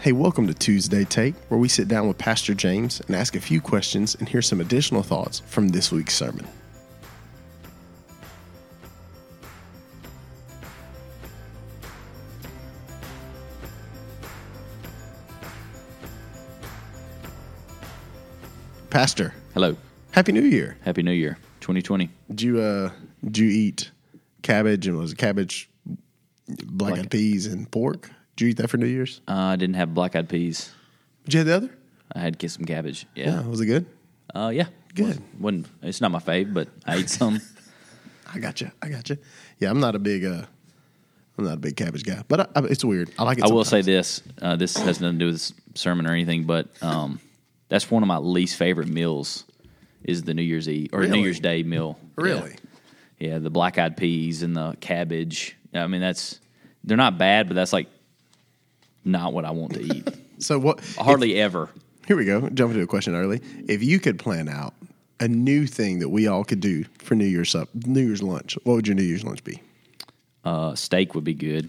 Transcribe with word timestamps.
Hey, 0.00 0.12
welcome 0.12 0.46
to 0.46 0.54
Tuesday 0.54 1.04
Take, 1.04 1.34
where 1.50 1.60
we 1.60 1.68
sit 1.68 1.86
down 1.86 2.08
with 2.08 2.16
Pastor 2.16 2.54
James 2.54 3.02
and 3.02 3.14
ask 3.14 3.36
a 3.36 3.40
few 3.40 3.60
questions 3.60 4.14
and 4.14 4.26
hear 4.26 4.40
some 4.40 4.58
additional 4.58 5.02
thoughts 5.02 5.40
from 5.40 5.68
this 5.68 5.92
week's 5.92 6.14
sermon. 6.14 6.48
Pastor, 18.88 19.34
Hello. 19.52 19.76
Happy 20.12 20.32
New 20.32 20.40
Year. 20.40 20.78
Happy 20.80 21.02
New 21.02 21.12
Year, 21.12 21.36
2020. 21.60 22.08
Did 22.30 22.40
you 22.40 22.58
uh 22.58 22.90
did 23.22 23.36
you 23.36 23.50
eat 23.50 23.90
cabbage 24.40 24.86
and 24.86 24.96
was 24.96 25.12
it 25.12 25.18
cabbage 25.18 25.68
black 26.48 26.98
eyed 26.98 27.10
peas 27.10 27.44
and 27.44 27.70
pork? 27.70 28.10
Did 28.40 28.46
you 28.46 28.50
eat 28.52 28.56
that 28.56 28.70
for 28.70 28.78
New 28.78 28.86
Year's? 28.86 29.20
Uh, 29.28 29.34
I 29.34 29.56
didn't 29.56 29.74
have 29.74 29.92
black 29.92 30.16
eyed 30.16 30.26
peas. 30.26 30.72
Did 31.26 31.34
you 31.34 31.38
have 31.40 31.46
the 31.46 31.54
other? 31.56 31.70
I 32.14 32.20
had 32.20 32.32
to 32.32 32.38
get 32.38 32.50
some 32.50 32.64
cabbage. 32.64 33.04
Yeah, 33.14 33.26
Yeah. 33.26 33.42
was 33.46 33.60
it 33.60 33.66
good? 33.66 33.84
Uh, 34.34 34.50
yeah. 34.54 34.68
Good. 34.94 35.20
Wasn't, 35.38 35.66
it's 35.82 36.00
not 36.00 36.10
my 36.10 36.20
fave, 36.20 36.54
but 36.54 36.68
I 36.86 36.96
ate 36.96 37.10
some. 37.10 37.38
I 38.34 38.38
got 38.38 38.62
you. 38.62 38.70
I 38.80 38.88
got 38.88 39.10
you. 39.10 39.18
Yeah, 39.58 39.68
I'm 39.68 39.78
not 39.78 39.94
a 39.94 39.98
big 39.98 40.24
uh 40.24 40.46
I'm 41.36 41.44
not 41.44 41.52
a 41.52 41.56
big 41.58 41.76
cabbage 41.76 42.02
guy, 42.02 42.22
but 42.28 42.40
I, 42.40 42.46
I, 42.56 42.64
it's 42.64 42.82
weird. 42.82 43.10
I 43.18 43.24
like 43.24 43.36
it. 43.36 43.44
I 43.44 43.48
will 43.48 43.62
say 43.62 43.82
this. 43.82 44.22
Uh, 44.40 44.56
this 44.56 44.74
has 44.74 45.02
nothing 45.02 45.18
to 45.18 45.24
do 45.24 45.26
with 45.26 45.34
this 45.34 45.52
sermon 45.74 46.06
or 46.06 46.12
anything, 46.12 46.44
but 46.44 46.68
um, 46.82 47.20
that's 47.68 47.90
one 47.90 48.02
of 48.02 48.06
my 48.06 48.16
least 48.16 48.56
favorite 48.56 48.88
meals 48.88 49.44
is 50.02 50.22
the 50.22 50.32
New 50.32 50.40
Year's 50.42 50.66
Eve 50.66 50.88
or 50.94 51.00
Really? 51.00 51.12
New 51.18 51.24
Year's 51.24 51.40
Day 51.40 51.62
meal. 51.62 51.98
Yeah. 52.16 52.24
Really? 52.24 52.56
Yeah, 53.18 53.38
the 53.38 53.50
black 53.50 53.76
eyed 53.76 53.98
peas 53.98 54.42
and 54.42 54.56
the 54.56 54.78
cabbage. 54.80 55.58
I 55.74 55.86
mean, 55.88 56.00
that's 56.00 56.40
they're 56.84 56.96
not 56.96 57.18
bad, 57.18 57.46
but 57.46 57.54
that's 57.54 57.74
like 57.74 57.88
not 59.04 59.32
what 59.32 59.44
I 59.44 59.50
want 59.50 59.74
to 59.74 59.82
eat. 59.82 60.08
So 60.40 60.58
what? 60.58 60.80
Hardly 60.98 61.38
ever. 61.38 61.68
Here 62.06 62.16
we 62.16 62.24
go. 62.24 62.48
Jump 62.48 62.72
into 62.72 62.82
a 62.82 62.86
question 62.86 63.14
early. 63.14 63.42
If 63.68 63.82
you 63.82 64.00
could 64.00 64.18
plan 64.18 64.48
out 64.48 64.72
a 65.20 65.28
new 65.28 65.66
thing 65.66 65.98
that 65.98 66.08
we 66.08 66.26
all 66.26 66.44
could 66.44 66.60
do 66.60 66.84
for 66.96 67.14
New 67.14 67.26
Year's 67.26 67.54
up, 67.54 67.68
New 67.74 68.00
Year's 68.00 68.22
lunch, 68.22 68.56
what 68.64 68.72
would 68.72 68.88
your 68.88 68.94
New 68.94 69.02
Year's 69.02 69.22
lunch 69.22 69.44
be? 69.44 69.60
Uh, 70.42 70.74
steak 70.74 71.14
would 71.14 71.24
be 71.24 71.34
good. 71.34 71.68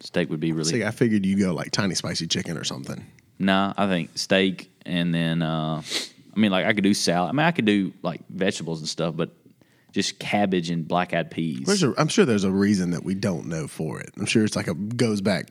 Steak 0.00 0.28
would 0.28 0.38
be 0.40 0.52
really 0.52 0.70
See, 0.70 0.84
I 0.84 0.90
figured 0.90 1.24
you 1.24 1.38
go 1.38 1.54
like 1.54 1.70
tiny 1.70 1.94
spicy 1.94 2.26
chicken 2.26 2.58
or 2.58 2.64
something. 2.64 3.06
No, 3.38 3.72
I 3.74 3.86
think 3.86 4.10
steak 4.18 4.70
and 4.84 5.14
then 5.14 5.40
uh, 5.40 5.80
I 6.34 6.38
mean 6.38 6.50
like 6.50 6.66
I 6.66 6.74
could 6.74 6.84
do 6.84 6.92
salad. 6.92 7.30
I 7.30 7.32
mean 7.32 7.46
I 7.46 7.52
could 7.52 7.64
do 7.64 7.92
like 8.02 8.20
vegetables 8.28 8.80
and 8.80 8.88
stuff, 8.88 9.16
but 9.16 9.30
just 9.92 10.18
cabbage 10.18 10.70
and 10.70 10.86
black 10.86 11.14
eyed 11.14 11.30
peas. 11.30 11.82
I'm 11.96 12.08
sure 12.08 12.24
there's 12.26 12.44
a 12.44 12.50
reason 12.50 12.90
that 12.90 13.02
we 13.02 13.14
don't 13.14 13.46
know 13.46 13.66
for 13.66 13.98
it. 14.00 14.10
I'm 14.18 14.26
sure 14.26 14.44
it's 14.44 14.56
like 14.56 14.68
a 14.68 14.74
goes 14.74 15.20
back 15.22 15.48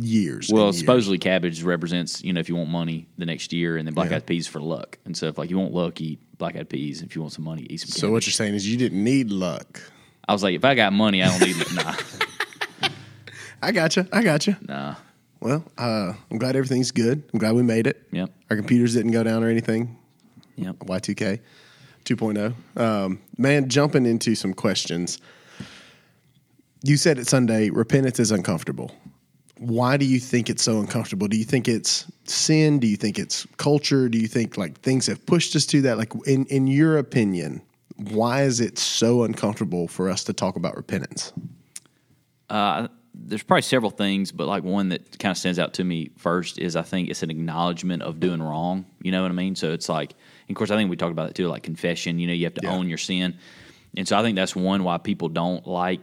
years. 0.00 0.48
well, 0.52 0.66
and 0.66 0.74
years. 0.74 0.80
supposedly 0.80 1.18
cabbage 1.18 1.62
represents 1.62 2.22
you 2.22 2.32
know 2.32 2.40
if 2.40 2.48
you 2.48 2.56
want 2.56 2.70
money 2.70 3.06
the 3.18 3.26
next 3.26 3.52
year, 3.52 3.76
and 3.76 3.86
then 3.86 3.94
black 3.94 4.10
Yeah. 4.10 4.16
eyed 4.16 4.26
peas 4.26 4.46
for 4.46 4.60
luck. 4.60 4.98
And 5.04 5.16
so 5.16 5.26
if 5.26 5.38
like 5.38 5.50
you 5.50 5.58
want 5.58 5.72
luck, 5.74 6.00
eat 6.00 6.20
black 6.38 6.56
eyed 6.56 6.68
peas. 6.68 7.02
If 7.02 7.14
you 7.14 7.20
want 7.22 7.32
some 7.32 7.44
money, 7.44 7.66
eat 7.70 7.80
some. 7.80 7.88
So 7.90 8.10
what 8.10 8.26
you're 8.26 8.32
saying 8.32 8.54
is 8.54 8.66
you 8.68 8.76
didn't 8.76 9.02
need 9.02 9.30
luck. 9.30 9.80
I 10.28 10.32
was 10.32 10.42
like, 10.42 10.54
if 10.54 10.64
I 10.64 10.74
got 10.74 10.92
money, 10.92 11.22
I 11.22 11.28
don't 11.28 11.46
need 11.46 11.56
it. 11.60 11.72
Nah, 11.74 11.94
I 13.62 13.72
got 13.72 13.96
you. 13.96 14.06
I 14.12 14.22
got 14.22 14.46
you. 14.46 14.56
nah. 14.66 14.94
Well, 15.40 15.64
uh, 15.78 16.12
I'm 16.30 16.38
glad 16.38 16.56
everything's 16.56 16.90
good. 16.90 17.22
I'm 17.32 17.38
glad 17.38 17.54
we 17.54 17.62
made 17.62 17.86
it. 17.86 18.06
Yep, 18.10 18.30
Our 18.50 18.56
computers 18.56 18.94
didn't 18.94 19.12
go 19.12 19.22
down 19.22 19.44
or 19.44 19.48
anything. 19.48 19.96
yep. 20.56 20.76
Y2K 20.80 21.38
2.0. 22.04 22.54
Um, 22.80 23.20
man, 23.36 23.68
jumping 23.68 24.04
into 24.06 24.34
some 24.34 24.52
questions. 24.52 25.18
You 26.82 26.96
said 26.96 27.18
it 27.18 27.26
Sunday, 27.28 27.70
repentance 27.70 28.18
is 28.20 28.30
uncomfortable. 28.32 28.92
Why 29.58 29.96
do 29.96 30.04
you 30.04 30.20
think 30.20 30.48
it's 30.48 30.62
so 30.62 30.80
uncomfortable? 30.80 31.26
Do 31.28 31.36
you 31.36 31.44
think 31.44 31.68
it's 31.68 32.10
sin? 32.24 32.78
Do 32.78 32.86
you 32.86 32.96
think 32.96 33.18
it's 33.18 33.46
culture? 33.56 34.08
Do 34.08 34.18
you 34.18 34.28
think 34.28 34.56
like 34.56 34.80
things 34.80 35.06
have 35.06 35.24
pushed 35.26 35.56
us 35.56 35.66
to 35.66 35.82
that? 35.82 35.98
Like 35.98 36.12
in 36.26 36.46
in 36.46 36.66
your 36.66 36.98
opinion, 36.98 37.62
why 37.96 38.42
is 38.42 38.60
it 38.60 38.78
so 38.78 39.24
uncomfortable 39.24 39.88
for 39.88 40.08
us 40.08 40.24
to 40.24 40.32
talk 40.32 40.56
about 40.56 40.76
repentance? 40.76 41.32
Uh, 42.48 42.88
there's 43.14 43.42
probably 43.42 43.62
several 43.62 43.90
things, 43.90 44.30
but 44.30 44.46
like 44.46 44.62
one 44.62 44.90
that 44.90 45.18
kind 45.18 45.32
of 45.32 45.38
stands 45.38 45.58
out 45.58 45.74
to 45.74 45.84
me 45.84 46.10
first 46.16 46.58
is 46.58 46.76
I 46.76 46.82
think 46.82 47.08
it's 47.10 47.22
an 47.24 47.30
acknowledgement 47.30 48.02
of 48.02 48.20
doing 48.20 48.40
wrong. 48.40 48.86
You 49.02 49.10
know 49.10 49.22
what 49.22 49.30
I 49.30 49.34
mean? 49.34 49.56
So 49.56 49.72
it's 49.72 49.88
like, 49.88 50.12
and 50.48 50.54
of 50.54 50.56
course, 50.56 50.70
I 50.70 50.76
think 50.76 50.88
we 50.88 50.96
talked 50.96 51.12
about 51.12 51.28
it 51.30 51.34
too, 51.34 51.48
like 51.48 51.64
confession. 51.64 52.18
You 52.20 52.28
know, 52.28 52.32
you 52.32 52.44
have 52.44 52.54
to 52.54 52.62
Yeah. 52.62 52.72
own 52.72 52.88
your 52.88 52.98
sin, 52.98 53.36
and 53.96 54.06
so 54.06 54.16
I 54.16 54.22
think 54.22 54.36
that's 54.36 54.54
one 54.54 54.84
why 54.84 54.98
people 54.98 55.28
don't 55.28 55.66
like 55.66 56.00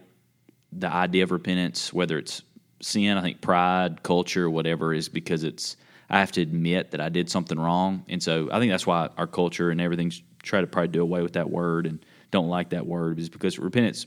the 0.74 0.92
idea 0.92 1.24
of 1.24 1.32
repentance, 1.32 1.94
whether 1.94 2.18
it's 2.18 2.42
sin, 2.82 3.18
I 3.18 3.22
think 3.22 3.42
pride, 3.42 4.04
culture, 4.04 4.50
whatever, 4.50 4.94
is 4.94 5.10
because 5.10 5.44
it's 5.44 5.78
I 6.10 6.20
have 6.20 6.32
to 6.34 6.42
admit 6.42 6.92
that 6.92 7.02
I 7.02 7.10
did 7.10 7.30
something 7.30 7.60
wrong, 7.60 8.06
and 8.08 8.22
so 8.22 8.50
I 8.52 8.60
think 8.60 8.72
that's 8.72 8.86
why 8.86 9.10
our 9.18 9.28
culture 9.28 9.72
and 9.72 9.82
everything's 9.82 10.22
try 10.46 10.62
to 10.62 10.68
probably 10.68 10.90
do 10.90 11.02
away 11.02 11.22
with 11.22 11.34
that 11.34 11.50
word 11.50 11.88
and 11.88 12.06
don't 12.32 12.50
like 12.50 12.70
that 12.70 12.86
word 12.86 13.20
is 13.20 13.30
because 13.30 13.58
repentance 13.58 14.06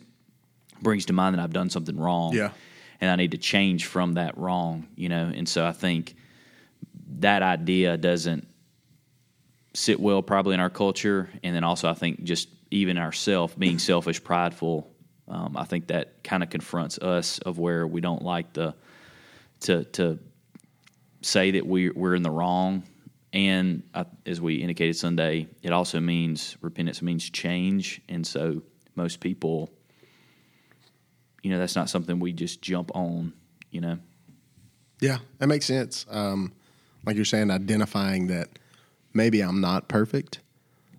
brings 0.80 1.06
to 1.06 1.12
mind 1.12 1.34
that 1.34 1.42
I've 1.42 1.52
done 1.52 1.70
something 1.70 1.98
wrong. 1.98 2.34
Yeah. 2.34 2.50
And 3.00 3.10
I 3.10 3.16
need 3.16 3.32
to 3.32 3.38
change 3.38 3.86
from 3.86 4.14
that 4.14 4.36
wrong, 4.38 4.88
you 4.96 5.08
know. 5.08 5.30
And 5.34 5.48
so 5.48 5.64
I 5.64 5.72
think 5.72 6.16
that 7.20 7.42
idea 7.42 7.96
doesn't 7.96 8.46
sit 9.74 10.00
well 10.00 10.22
probably 10.22 10.54
in 10.54 10.60
our 10.60 10.70
culture. 10.70 11.28
And 11.42 11.54
then 11.54 11.64
also 11.64 11.88
I 11.88 11.94
think 11.94 12.24
just 12.24 12.48
even 12.70 12.98
ourself 12.98 13.58
being 13.58 13.78
selfish, 13.78 14.22
prideful, 14.22 14.90
um, 15.28 15.56
I 15.56 15.64
think 15.64 15.88
that 15.88 16.22
kind 16.24 16.42
of 16.42 16.50
confronts 16.50 16.98
us 16.98 17.38
of 17.40 17.58
where 17.58 17.86
we 17.86 18.00
don't 18.00 18.22
like 18.22 18.52
the 18.54 18.74
to 19.60 19.84
to 19.84 20.18
say 21.22 21.52
that 21.52 21.66
we 21.66 21.90
we're 21.90 22.14
in 22.14 22.22
the 22.22 22.30
wrong. 22.30 22.84
And 23.32 23.82
as 24.24 24.40
we 24.40 24.56
indicated 24.56 24.96
Sunday, 24.96 25.48
it 25.62 25.70
also 25.70 26.00
means 26.00 26.56
repentance 26.62 27.02
means 27.02 27.28
change. 27.28 28.00
And 28.08 28.26
so 28.26 28.62
most 28.94 29.20
people 29.20 29.70
you 31.42 31.50
know 31.50 31.58
that's 31.58 31.76
not 31.76 31.88
something 31.88 32.18
we 32.18 32.32
just 32.32 32.60
jump 32.60 32.90
on 32.94 33.32
you 33.70 33.80
know 33.80 33.98
Yeah, 35.00 35.18
that 35.38 35.46
makes 35.46 35.66
sense. 35.66 36.04
Um, 36.10 36.52
like 37.06 37.16
you're 37.16 37.24
saying, 37.24 37.50
identifying 37.50 38.26
that 38.28 38.48
maybe 39.14 39.40
I'm 39.40 39.60
not 39.60 39.88
perfect. 39.88 40.40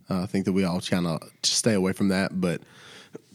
Uh, 0.09 0.23
I 0.23 0.25
think 0.25 0.45
that 0.45 0.53
we 0.53 0.63
all 0.63 0.81
kind 0.81 1.05
of 1.05 1.21
stay 1.43 1.73
away 1.73 1.93
from 1.93 2.07
that. 2.09 2.39
But 2.39 2.61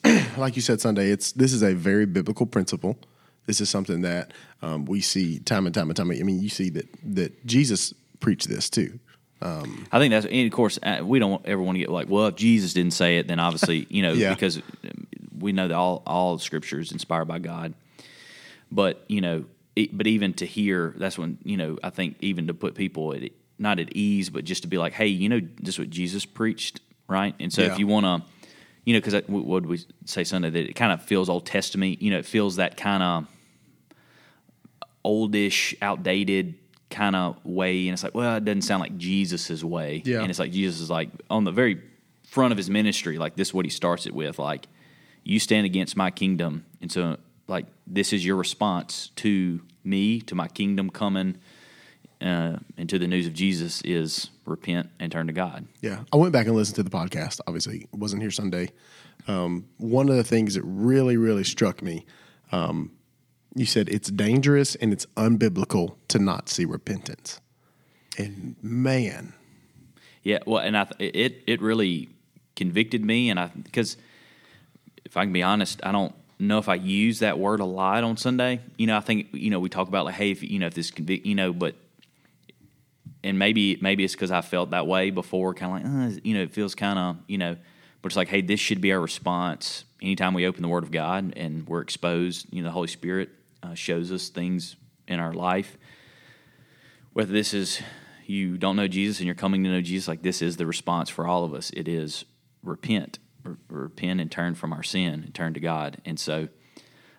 like 0.37 0.57
you 0.57 0.63
said 0.63 0.81
Sunday, 0.81 1.11
it's 1.11 1.33
this 1.33 1.53
is 1.53 1.63
a 1.63 1.75
very 1.75 2.07
biblical 2.07 2.47
principle. 2.47 2.97
This 3.47 3.61
is 3.61 3.69
something 3.69 4.03
that 4.03 4.33
um, 4.63 4.85
we 4.87 5.01
see 5.01 5.39
time 5.41 5.67
and 5.67 5.75
time 5.75 5.89
and 5.91 5.97
time. 5.97 6.11
I 6.11 6.15
mean, 6.23 6.41
you 6.41 6.49
see 6.49 6.71
that 6.71 6.87
that 7.15 7.47
Jesus 7.47 7.93
preached 8.21 8.49
this 8.49 8.71
too. 8.71 8.99
i 9.43 9.99
think 9.99 10.11
that's 10.13 10.25
and 10.25 10.47
of 10.47 10.53
course 10.53 10.79
uh, 10.83 11.01
we 11.05 11.19
don't 11.19 11.45
ever 11.45 11.61
want 11.61 11.75
to 11.77 11.81
get 11.81 11.91
like 11.91 12.09
well 12.09 12.27
if 12.29 12.35
jesus 12.35 12.73
didn't 12.73 12.93
say 12.95 13.19
it 13.19 13.29
then 13.29 13.39
obviously 13.39 13.87
you 13.91 14.01
know 14.01 14.13
Yeah. 14.25 14.31
because 14.33 14.63
we 15.39 15.53
know 15.53 15.69
that 15.69 15.75
all 15.75 16.03
all 16.07 16.39
scripture 16.39 16.81
is 16.81 16.93
inspired 16.93 17.27
by 17.27 17.41
god 17.41 17.75
but 18.73 19.05
you 19.07 19.21
know 19.21 19.45
e- 19.77 19.91
but 19.93 20.07
even 20.07 20.33
to 20.35 20.47
hear 20.47 20.95
that's 20.97 21.19
when 21.19 21.37
you 21.45 21.59
know 21.59 21.77
i 21.85 21.91
think 21.91 22.17
even 22.21 22.47
to 22.47 22.55
put 22.55 22.75
people 22.75 23.13
at 23.13 23.23
not 23.59 23.79
at 23.79 23.95
ease 23.95 24.31
but 24.31 24.45
just 24.47 24.63
to 24.63 24.69
be 24.69 24.79
like 24.79 24.95
hey 24.95 25.09
you 25.09 25.29
know 25.29 25.41
this 25.61 25.75
is 25.75 25.79
what 25.79 25.91
jesus 25.91 26.25
preached 26.25 26.81
right 27.07 27.35
and 27.39 27.53
so 27.53 27.61
Yeah. 27.63 27.73
if 27.73 27.79
you 27.79 27.87
want 27.87 28.07
to 28.07 28.27
you 28.85 28.95
know 28.95 29.01
because 29.01 29.23
what 29.29 29.63
did 29.63 29.69
we 29.69 29.81
say 30.05 30.25
sunday 30.25 30.51
that 30.51 30.69
it 30.69 30.75
kind 30.75 30.93
of 30.93 31.03
feels 31.03 31.29
old 31.29 31.47
testament 31.47 32.03
you 32.03 32.11
know 32.11 32.19
it 32.19 32.27
feels 32.27 32.57
that 32.57 32.77
kind 32.77 33.03
of 33.03 33.27
oldish, 35.05 35.75
outdated 35.83 36.55
kind 36.91 37.15
of 37.15 37.45
way, 37.45 37.87
and 37.87 37.93
it's 37.93 38.03
like, 38.03 38.15
well, 38.15 38.37
it 38.37 38.45
doesn't 38.45 38.63
sound 38.63 38.81
like 38.81 38.97
Jesus's 38.97 39.65
way. 39.65 40.03
Yeah. 40.05 40.21
And 40.21 40.31
it's 40.31 40.39
like 40.39 40.51
Jesus 40.51 40.81
is 40.81 40.91
like 40.91 41.11
on 41.31 41.45
the 41.45 41.53
very 41.53 41.81
front 42.27 42.53
of 42.53 42.57
his 42.57 42.71
ministry, 42.71 43.19
like 43.19 43.37
this 43.37 43.49
is 43.49 43.55
what 43.55 43.65
he 43.65 43.71
starts 43.71 44.07
it 44.07 44.15
with, 44.15 44.39
like 44.39 44.67
you 45.23 45.39
stand 45.39 45.67
against 45.67 45.97
my 45.97 46.11
kingdom, 46.11 46.65
and 46.81 46.91
so 46.91 47.19
like 47.47 47.67
this 47.87 48.13
is 48.13 48.25
your 48.25 48.37
response 48.37 49.11
to 49.17 49.61
me, 49.85 50.21
to 50.23 50.35
my 50.35 50.49
kingdom 50.49 50.91
coming, 50.91 51.37
uh, 52.21 52.57
and 52.77 52.89
to 52.89 52.99
the 52.99 53.07
news 53.07 53.27
of 53.27 53.35
Jesus 53.35 53.83
is 53.83 54.31
repent 54.47 54.91
and 54.99 55.11
turn 55.11 55.27
to 55.27 55.33
God. 55.33 55.67
Yeah, 55.81 56.05
I 56.13 56.17
went 56.17 56.33
back 56.33 56.47
and 56.47 56.55
listened 56.55 56.77
to 56.77 56.83
the 56.83 56.91
podcast. 56.91 57.41
Obviously, 57.47 57.87
wasn't 57.93 58.23
here 58.23 58.31
Sunday. 58.31 58.71
Um, 59.27 59.67
one 59.79 60.09
of 60.09 60.17
the 60.17 60.25
things 60.25 60.55
that 60.55 60.63
really, 60.63 61.17
really 61.17 61.45
struck 61.45 61.83
me, 61.83 62.05
um, 62.53 62.91
you 63.55 63.67
said 63.67 63.89
it's 63.89 64.11
dangerous 64.11 64.75
and 64.75 64.93
it's 64.93 65.07
unbiblical 65.17 65.95
to 66.09 66.19
not 66.19 66.49
see 66.49 66.65
repentance. 66.65 67.41
And 68.19 68.57
man, 68.63 69.33
Yeah, 70.23 70.39
well, 70.47 70.61
and 70.61 70.77
I 70.77 70.85
th- 70.85 71.15
it 71.15 71.43
it 71.47 71.61
really 71.61 72.09
convicted 72.57 73.05
me, 73.05 73.31
and 73.31 73.39
I 73.41 73.49
because 73.49 73.97
if 75.05 75.17
I 75.17 75.25
can 75.25 75.33
be 75.33 75.43
honest, 75.43 75.81
I 75.85 75.93
don't 75.93 76.15
know 76.39 76.59
if 76.59 76.69
I 76.69 76.75
use 76.75 77.21
that 77.21 77.39
word 77.39 77.61
a 77.61 77.65
lot 77.65 78.05
on 78.05 78.17
Sunday. 78.17 78.61
You 78.77 78.87
know, 78.87 78.97
I 78.97 79.01
think 79.01 79.29
you 79.33 79.51
know 79.51 79.61
we 79.61 79.69
talk 79.69 79.89
about 79.89 80.05
like, 80.05 80.15
hey, 80.15 80.31
if 80.31 80.43
you 80.43 80.59
know 80.59 80.67
if 80.67 80.75
this 80.75 80.91
convict, 80.91 81.27
you 81.27 81.35
know, 81.35 81.53
but 81.53 81.75
and 83.25 83.39
maybe 83.39 83.77
maybe 83.81 84.05
it's 84.05 84.15
because 84.15 84.31
I 84.31 84.41
felt 84.41 84.71
that 84.71 84.87
way 84.87 85.11
before, 85.11 85.53
kind 85.55 85.85
of 85.85 85.91
like, 85.91 86.17
uh, 86.17 86.21
you 86.23 86.35
know, 86.35 86.43
it 86.43 86.53
feels 86.53 86.77
kind 86.77 86.99
of 86.99 87.17
you 87.27 87.39
know, 87.39 87.57
but 88.03 88.07
it's 88.07 88.17
like, 88.17 88.29
hey, 88.29 88.43
this 88.43 88.61
should 88.61 88.81
be 88.81 88.93
our 88.93 89.01
response 89.01 89.85
anytime 90.01 90.35
we 90.35 90.47
open 90.47 90.63
the 90.63 90.69
Word 90.69 90.85
of 90.85 90.93
God 90.93 91.33
and 91.37 91.67
we're 91.67 91.81
exposed. 91.81 92.47
You 92.53 92.63
know, 92.63 92.69
the 92.69 92.73
Holy 92.73 92.87
Spirit 92.87 93.31
uh, 93.63 93.75
shows 93.75 94.13
us 94.13 94.29
things 94.29 94.77
in 95.09 95.19
our 95.19 95.33
life 95.33 95.77
whether 97.15 97.33
this 97.33 97.55
is 97.55 97.81
you 98.27 98.59
don't 98.59 98.77
know 98.77 98.89
Jesus 98.89 99.19
and 99.19 99.27
you're 99.27 99.35
coming 99.35 99.65
to 99.65 99.71
know 99.71 99.81
Jesus, 99.81 100.09
like 100.09 100.23
this 100.23 100.43
is 100.43 100.59
the 100.59 100.67
response 100.67 101.09
for 101.09 101.27
all 101.27 101.45
of 101.45 101.55
us. 101.55 101.71
It 101.71 101.89
is 101.89 102.25
repent, 102.63 103.19
R- 103.47 103.57
repent 103.69 104.21
and 104.21 104.31
turn 104.31 104.55
from 104.55 104.73
our 104.73 104.83
sin 104.83 105.23
and 105.23 105.35
turn 105.35 105.55
to 105.55 105.61
God. 105.61 105.99
And 106.05 106.19
so, 106.19 106.49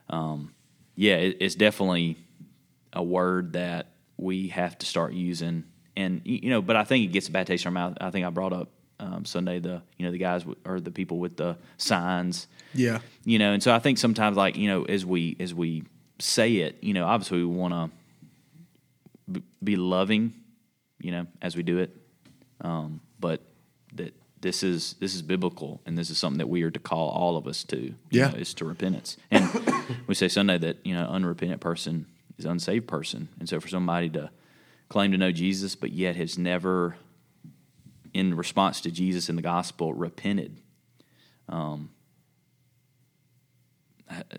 um, 0.10 0.54
yeah, 0.96 1.16
it, 1.16 1.38
it's 1.40 1.56
definitely 1.56 2.18
a 2.94 3.04
word 3.04 3.54
that 3.54 3.92
we 4.18 4.50
have 4.50 4.78
to 4.80 4.86
start 4.86 5.14
using. 5.14 5.64
And 5.98 6.22
you 6.26 6.50
know, 6.50 6.62
but 6.62 6.76
I 6.76 6.84
think 6.84 7.06
it 7.06 7.14
gets 7.14 7.28
a 7.28 7.32
bad 7.32 7.48
taste 7.48 7.64
in 7.66 7.68
our 7.70 7.74
mouth. 7.74 7.98
I 8.02 8.10
think 8.12 8.26
I 8.26 8.30
brought 8.30 8.54
up 8.54 8.70
um, 9.00 9.26
Sunday 9.26 9.60
the 9.60 9.82
you 9.98 10.06
know 10.06 10.12
the 10.12 10.18
guys 10.18 10.46
with, 10.46 10.58
or 10.66 10.80
the 10.80 10.92
people 10.92 11.20
with 11.20 11.38
the 11.38 11.58
signs. 11.78 12.48
Yeah. 12.74 13.00
You 13.24 13.40
know, 13.40 13.54
and 13.54 13.64
so 13.64 13.74
I 13.74 13.80
think 13.80 13.98
sometimes 13.98 14.36
like 14.38 14.58
you 14.58 14.68
know 14.70 14.84
as 14.84 15.06
we 15.06 15.36
as 15.40 15.54
we 15.54 15.84
say 16.20 16.58
it, 16.58 16.78
you 16.82 16.94
know, 16.94 17.06
obviously 17.06 17.40
we 17.40 17.46
want 17.46 17.74
to 17.74 19.42
be 19.64 19.76
loving, 19.76 20.34
you 21.00 21.12
know, 21.12 21.26
as 21.42 21.56
we 21.56 21.64
do 21.64 21.80
it, 21.80 21.96
um, 22.62 23.02
but 23.20 23.42
that 23.94 24.14
this 24.42 24.64
is 24.64 24.96
this 25.00 25.16
is 25.16 25.22
biblical 25.22 25.82
and 25.86 25.98
this 25.98 26.10
is 26.10 26.18
something 26.18 26.38
that 26.38 26.48
we 26.50 26.62
are 26.64 26.72
to 26.72 26.80
call 26.80 27.10
all 27.10 27.38
of 27.38 27.48
us 27.48 27.64
to. 27.66 27.78
you 27.78 27.96
Yeah. 28.12 28.30
know, 28.30 28.36
is 28.38 28.54
to 28.56 28.66
repentance. 28.66 29.18
And 29.32 29.50
we 30.08 30.16
say 30.16 30.28
Sunday 30.28 30.58
that 30.60 30.78
you 30.86 30.94
know 30.94 31.06
unrepentant 31.08 31.62
person 31.62 32.06
is 32.38 32.46
unsaved 32.46 32.88
person, 32.88 33.30
and 33.40 33.48
so 33.50 33.60
for 33.60 33.68
somebody 33.68 34.10
to 34.10 34.30
claim 34.90 35.12
to 35.12 35.18
know 35.18 35.32
Jesus 35.32 35.76
but 35.76 35.92
yet 35.92 36.16
has 36.16 36.38
never, 36.38 36.96
in 38.14 38.36
response 38.36 38.82
to 38.82 38.92
Jesus 38.92 39.30
in 39.30 39.36
the 39.36 39.42
gospel, 39.42 39.94
repented. 39.94 40.58
Um, 41.50 41.90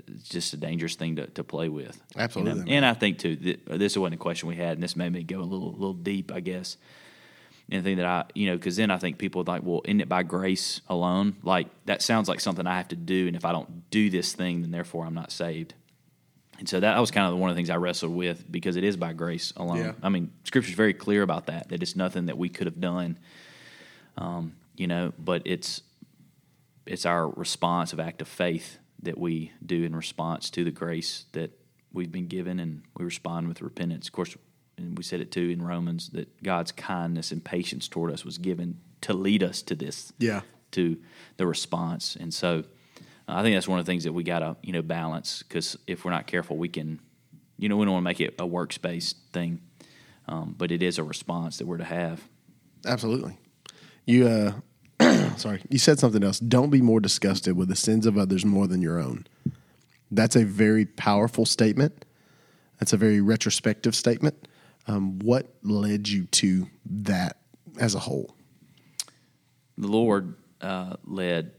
it's 0.06 0.28
just 0.28 0.54
a 0.54 0.56
dangerous 0.56 0.94
thing 0.94 1.16
to, 1.16 1.26
to 1.28 1.44
play 1.44 1.68
with. 1.68 1.96
you 2.10 2.18
know? 2.18 2.24
Absolutely. 2.24 2.72
And 2.72 2.86
I 2.86 2.94
think 2.94 3.18
too, 3.18 3.36
th- 3.36 3.60
this 3.66 3.96
wasn't 3.96 4.14
a 4.14 4.18
question 4.18 4.48
we 4.48 4.56
had, 4.56 4.74
and 4.74 4.82
this 4.82 4.96
made 4.96 5.12
me 5.12 5.22
go 5.22 5.40
a 5.40 5.42
little 5.42 5.72
little 5.72 5.94
deep, 5.94 6.32
I 6.32 6.40
guess. 6.40 6.76
And 7.68 7.84
the 7.84 7.94
that 7.94 8.06
I, 8.06 8.24
you 8.34 8.46
know, 8.46 8.56
because 8.56 8.76
then 8.76 8.92
I 8.92 8.98
think 8.98 9.18
people 9.18 9.40
are 9.40 9.44
like, 9.44 9.62
well, 9.64 9.82
isn't 9.84 10.00
it 10.00 10.08
by 10.08 10.22
grace 10.22 10.80
alone? 10.88 11.36
Like 11.42 11.66
that 11.86 12.00
sounds 12.00 12.28
like 12.28 12.38
something 12.40 12.64
I 12.66 12.76
have 12.76 12.88
to 12.88 12.96
do, 12.96 13.26
and 13.26 13.34
if 13.34 13.44
I 13.44 13.52
don't 13.52 13.90
do 13.90 14.08
this 14.08 14.32
thing, 14.32 14.62
then 14.62 14.70
therefore 14.70 15.04
I'm 15.04 15.14
not 15.14 15.32
saved. 15.32 15.74
And 16.58 16.68
so 16.68 16.80
that 16.80 16.98
was 16.98 17.10
kind 17.10 17.30
of 17.32 17.38
one 17.38 17.50
of 17.50 17.56
the 17.56 17.58
things 17.58 17.70
I 17.70 17.76
wrestled 17.76 18.14
with 18.14 18.50
because 18.50 18.76
it 18.76 18.84
is 18.84 18.96
by 18.96 19.12
grace 19.12 19.52
alone. 19.56 19.78
Yeah. 19.78 19.92
I 20.02 20.08
mean, 20.08 20.32
Scripture's 20.44 20.74
very 20.74 20.94
clear 20.94 21.22
about 21.22 21.46
that. 21.46 21.68
That 21.68 21.82
it's 21.82 21.96
nothing 21.96 22.26
that 22.26 22.38
we 22.38 22.48
could 22.48 22.66
have 22.66 22.80
done, 22.80 23.18
um, 24.16 24.54
you 24.76 24.86
know. 24.86 25.12
But 25.18 25.42
it's 25.44 25.82
it's 26.86 27.04
our 27.04 27.28
response 27.28 27.92
of 27.92 28.00
act 28.00 28.22
of 28.22 28.28
faith 28.28 28.78
that 29.02 29.18
we 29.18 29.52
do 29.64 29.84
in 29.84 29.94
response 29.94 30.48
to 30.50 30.64
the 30.64 30.70
grace 30.70 31.26
that 31.32 31.50
we've 31.92 32.12
been 32.12 32.26
given, 32.26 32.58
and 32.58 32.82
we 32.96 33.04
respond 33.04 33.48
with 33.48 33.60
repentance. 33.60 34.06
Of 34.08 34.12
course, 34.12 34.36
and 34.78 34.96
we 34.96 35.02
said 35.04 35.20
it 35.20 35.30
too 35.30 35.50
in 35.50 35.62
Romans 35.62 36.10
that 36.10 36.42
God's 36.42 36.72
kindness 36.72 37.32
and 37.32 37.44
patience 37.44 37.88
toward 37.88 38.12
us 38.12 38.24
was 38.24 38.38
given 38.38 38.80
to 39.02 39.12
lead 39.12 39.42
us 39.42 39.62
to 39.62 39.74
this 39.74 40.12
Yeah. 40.18 40.40
to 40.72 40.96
the 41.36 41.46
response. 41.46 42.16
And 42.16 42.32
so 42.32 42.64
I 43.28 43.42
think 43.42 43.56
that's 43.56 43.68
one 43.68 43.78
of 43.78 43.86
the 43.86 43.90
things 43.90 44.04
that 44.04 44.12
we 44.12 44.22
got 44.22 44.40
to, 44.40 44.56
you 44.62 44.72
know, 44.72 44.82
balance 44.82 45.42
because 45.42 45.76
if 45.86 46.04
we're 46.04 46.12
not 46.12 46.26
careful, 46.26 46.56
we 46.56 46.68
can, 46.68 47.00
you 47.58 47.68
know, 47.68 47.76
we 47.76 47.84
don't 47.84 47.94
want 47.94 48.02
to 48.02 48.04
make 48.04 48.20
it 48.20 48.34
a 48.38 48.46
works-based 48.46 49.16
thing, 49.32 49.60
um, 50.28 50.54
but 50.56 50.70
it 50.70 50.82
is 50.82 50.98
a 50.98 51.04
response 51.04 51.58
that 51.58 51.66
we're 51.66 51.78
to 51.78 51.84
have. 51.84 52.22
Absolutely. 52.84 53.36
You 54.04 54.28
uh 54.28 54.52
sorry, 55.36 55.62
you 55.68 55.78
said 55.78 55.98
something 55.98 56.22
else. 56.22 56.38
Don't 56.38 56.70
be 56.70 56.80
more 56.80 57.00
disgusted 57.00 57.56
with 57.56 57.68
the 57.68 57.76
sins 57.76 58.06
of 58.06 58.16
others 58.16 58.44
more 58.44 58.66
than 58.66 58.80
your 58.80 58.98
own. 58.98 59.26
That's 60.10 60.36
a 60.36 60.44
very 60.44 60.86
powerful 60.86 61.44
statement. 61.44 62.04
That's 62.78 62.92
a 62.92 62.96
very 62.96 63.20
retrospective 63.20 63.94
statement. 63.94 64.48
Um, 64.86 65.18
what 65.18 65.52
led 65.62 66.08
you 66.08 66.26
to 66.26 66.68
that 66.86 67.38
as 67.78 67.94
a 67.94 67.98
whole? 67.98 68.36
the 69.78 69.88
Lord 69.88 70.34
uh, 70.60 70.96
led, 71.04 71.52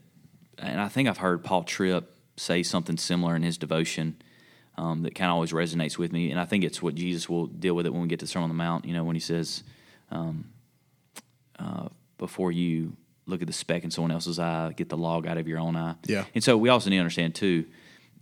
and 0.59 0.81
I 0.81 0.87
think 0.87 1.07
I've 1.07 1.17
heard 1.17 1.43
Paul 1.43 1.63
Tripp 1.63 2.13
say 2.35 2.63
something 2.63 2.97
similar 2.97 3.35
in 3.35 3.43
his 3.43 3.57
devotion 3.57 4.21
um, 4.77 5.03
that 5.03 5.15
kind 5.15 5.29
of 5.29 5.35
always 5.35 5.51
resonates 5.51 5.97
with 5.97 6.11
me. 6.11 6.31
And 6.31 6.39
I 6.39 6.45
think 6.45 6.63
it's 6.63 6.81
what 6.81 6.95
Jesus 6.95 7.27
will 7.27 7.47
deal 7.47 7.73
with 7.73 7.85
it 7.85 7.93
when 7.93 8.03
we 8.03 8.07
get 8.07 8.19
to 8.19 8.25
the 8.25 8.31
Sermon 8.31 8.43
on 8.43 8.49
the 8.49 8.55
Mount. 8.55 8.85
You 8.85 8.93
know, 8.93 9.03
when 9.03 9.15
he 9.15 9.19
says, 9.19 9.63
um, 10.11 10.49
uh, 11.57 11.89
"Before 12.17 12.51
you 12.51 12.95
look 13.25 13.41
at 13.41 13.47
the 13.47 13.53
speck 13.53 13.83
in 13.83 13.91
someone 13.91 14.11
else's 14.11 14.39
eye, 14.39 14.73
get 14.75 14.89
the 14.89 14.97
log 14.97 15.27
out 15.27 15.37
of 15.37 15.47
your 15.47 15.59
own 15.59 15.75
eye." 15.75 15.95
Yeah. 16.05 16.25
And 16.35 16.43
so 16.43 16.57
we 16.57 16.69
also 16.69 16.89
need 16.89 16.97
to 16.97 17.01
understand 17.01 17.35
too 17.35 17.65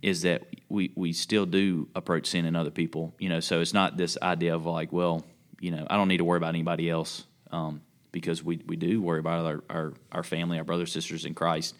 is 0.02 0.22
that 0.22 0.44
we 0.68 0.92
we 0.94 1.12
still 1.12 1.46
do 1.46 1.88
approach 1.94 2.28
sin 2.28 2.46
in 2.46 2.56
other 2.56 2.70
people. 2.70 3.14
You 3.18 3.28
know, 3.28 3.40
so 3.40 3.60
it's 3.60 3.74
not 3.74 3.96
this 3.96 4.16
idea 4.20 4.54
of 4.54 4.66
like, 4.66 4.92
well, 4.92 5.24
you 5.60 5.70
know, 5.70 5.86
I 5.88 5.96
don't 5.96 6.08
need 6.08 6.18
to 6.18 6.24
worry 6.24 6.38
about 6.38 6.50
anybody 6.50 6.88
else 6.88 7.24
um, 7.50 7.82
because 8.12 8.42
we 8.42 8.62
we 8.66 8.76
do 8.76 9.02
worry 9.02 9.20
about 9.20 9.44
our, 9.44 9.64
our 9.68 9.92
our 10.10 10.22
family, 10.22 10.58
our 10.58 10.64
brothers 10.64 10.92
sisters 10.92 11.26
in 11.26 11.34
Christ 11.34 11.74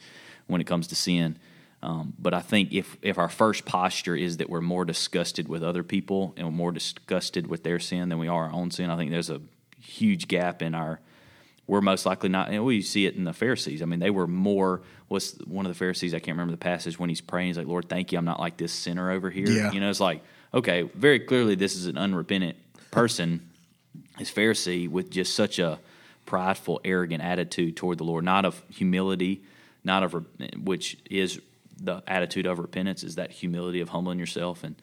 when 0.47 0.61
it 0.61 0.67
comes 0.67 0.89
to 0.89 0.95
sin. 0.95 1.39
Um, 1.83 2.15
but 2.19 2.35
I 2.35 2.41
think 2.41 2.73
if 2.73 2.97
if 3.03 3.19
our 3.19 3.29
first 3.29 3.65
posture 3.65 4.17
is 4.17 4.39
that 4.39 4.49
we're 4.49 4.61
more 4.61 4.85
disgusted 4.85 5.47
with 5.47 5.63
other 5.63 5.83
people 5.83 6.35
and 6.37 6.51
more 6.55 6.73
disgusted 6.73 7.47
with 7.47 7.63
their 7.63 7.79
sin 7.79 8.09
than 8.09 8.19
we 8.19 8.29
are 8.29 8.47
our 8.47 8.53
own 8.53 8.71
sin, 8.71 8.91
I 8.91 8.97
think 8.97 9.11
there's 9.11 9.31
a 9.31 9.41
huge 9.79 10.27
gap 10.27 10.63
in 10.63 10.75
our 10.75 11.01
we're 11.67 11.81
most 11.81 12.07
likely 12.07 12.29
not. 12.29 12.51
And 12.51 12.65
we 12.65 12.81
see 12.81 13.07
it 13.07 13.17
in 13.17 13.25
the 13.25 13.33
Pharisees. 13.33 13.83
I 13.83 13.87
mean, 13.87 14.01
they 14.01 14.11
were 14.11 14.27
more. 14.27 14.83
What's 15.09 15.37
one 15.45 15.67
of 15.67 15.71
the 15.71 15.79
Pharisees? 15.79 16.15
I 16.15 16.19
can't 16.19 16.37
remember 16.37 16.53
the 16.53 16.59
passage 16.59 16.99
when 16.99 17.09
he's 17.09 17.21
praying. 17.21 17.49
He's 17.49 17.59
like, 17.59 17.67
"Lord, 17.67 17.89
thank 17.89 18.13
you. 18.13 18.19
I'm 18.19 18.25
not 18.25 18.41
like 18.41 18.57
this 18.57 18.73
sinner 18.73 19.11
over 19.11 19.31
here." 19.31 19.49
Yeah. 19.49 19.73
You 19.73 19.81
know, 19.81 19.91
it's 19.91 20.01
like, 20.01 20.23
okay, 20.55 20.83
very 20.95 21.21
clearly, 21.21 21.55
this 21.55 21.75
is 21.75 21.87
an 21.87 21.99
unrepentant 21.99 22.57
person, 22.91 23.51
this 24.19 24.31
Pharisee, 24.31 24.89
with 24.89 25.11
just 25.11 25.35
such 25.35 25.59
a 25.59 25.79
prideful, 26.25 26.81
arrogant 26.85 27.23
attitude 27.23 27.77
toward 27.77 27.99
the 27.99 28.05
Lord, 28.05 28.25
not 28.25 28.45
of 28.45 28.63
humility, 28.69 29.43
not 29.87 30.03
of 30.03 30.27
which 30.63 30.99
is 31.11 31.41
the 31.81 32.03
attitude 32.07 32.47
of 32.47 32.59
repentance, 32.59 33.03
is 33.03 33.15
that 33.15 33.31
humility 33.31 33.81
of 33.81 33.89
humbling 33.91 34.19
yourself, 34.19 34.63
and 34.65 34.77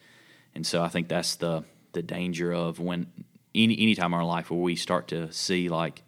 and 0.54 0.66
so 0.66 0.82
I 0.82 0.88
think 0.88 1.08
that's 1.08 1.36
the 1.36 1.64
the 1.92 2.02
danger 2.02 2.52
of 2.52 2.80
when 2.80 3.06
any 3.54 3.78
any 3.78 3.94
time 3.94 4.12
in 4.12 4.18
our 4.18 4.24
life 4.26 4.50
where 4.50 4.58
we 4.60 4.74
start 4.74 5.06
to 5.08 5.30
see 5.32 5.68
like 5.68 6.02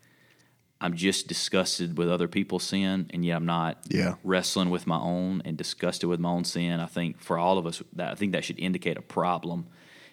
I'm 0.81 0.95
just 0.95 1.27
disgusted 1.27 1.97
with 1.97 2.11
other 2.11 2.29
people's 2.29 2.65
sin, 2.65 3.09
and 3.15 3.25
yet 3.25 3.37
I'm 3.37 3.47
not 3.47 3.79
Yeah. 3.89 4.15
wrestling 4.25 4.69
with 4.71 4.87
my 4.87 4.99
own 4.99 5.41
and 5.45 5.57
disgusted 5.57 6.09
with 6.09 6.21
my 6.21 6.29
own 6.29 6.45
sin. 6.45 6.81
I 6.81 6.87
think 6.87 7.19
for 7.21 7.39
all 7.39 7.57
of 7.57 7.67
us, 7.67 7.83
that 7.95 8.13
I 8.13 8.15
think 8.15 8.33
that 8.33 8.45
should 8.45 8.59
indicate 8.59 8.97
a 8.99 9.03
problem 9.03 9.67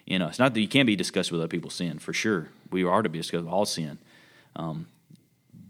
in 0.06 0.22
us. 0.22 0.38
Not 0.38 0.54
that 0.54 0.60
you 0.60 0.68
can't 0.68 0.86
be 0.86 0.96
disgusted 0.96 1.32
with 1.32 1.40
other 1.42 1.48
people's 1.48 1.74
sin, 1.74 1.98
for 1.98 2.12
sure. 2.14 2.48
We 2.70 2.82
are 2.84 3.02
to 3.02 3.08
be 3.10 3.18
disgusted 3.18 3.44
with 3.44 3.52
all 3.52 3.66
sin, 3.66 3.98
um, 4.56 4.86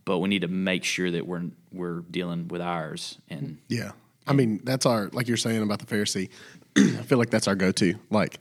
but 0.05 0.19
we 0.19 0.29
need 0.29 0.43
to 0.43 0.49
make 0.49 0.85
sure 0.85 1.11
that 1.11 1.27
we're 1.27 1.45
we're 1.73 2.01
dealing 2.11 2.49
with 2.49 2.61
ours. 2.61 3.19
And 3.29 3.59
Yeah. 3.69 3.93
I 4.27 4.33
mean, 4.33 4.61
that's 4.65 4.87
our, 4.87 5.09
like 5.13 5.29
you're 5.29 5.37
saying 5.37 5.63
about 5.63 5.81
the 5.81 5.87
Pharisee, 5.87 6.31
I 6.79 7.03
feel 7.03 7.19
like 7.19 7.29
that's 7.31 7.47
our 7.47 7.55
go 7.55 7.73
to. 7.73 7.95
Like, 8.11 8.41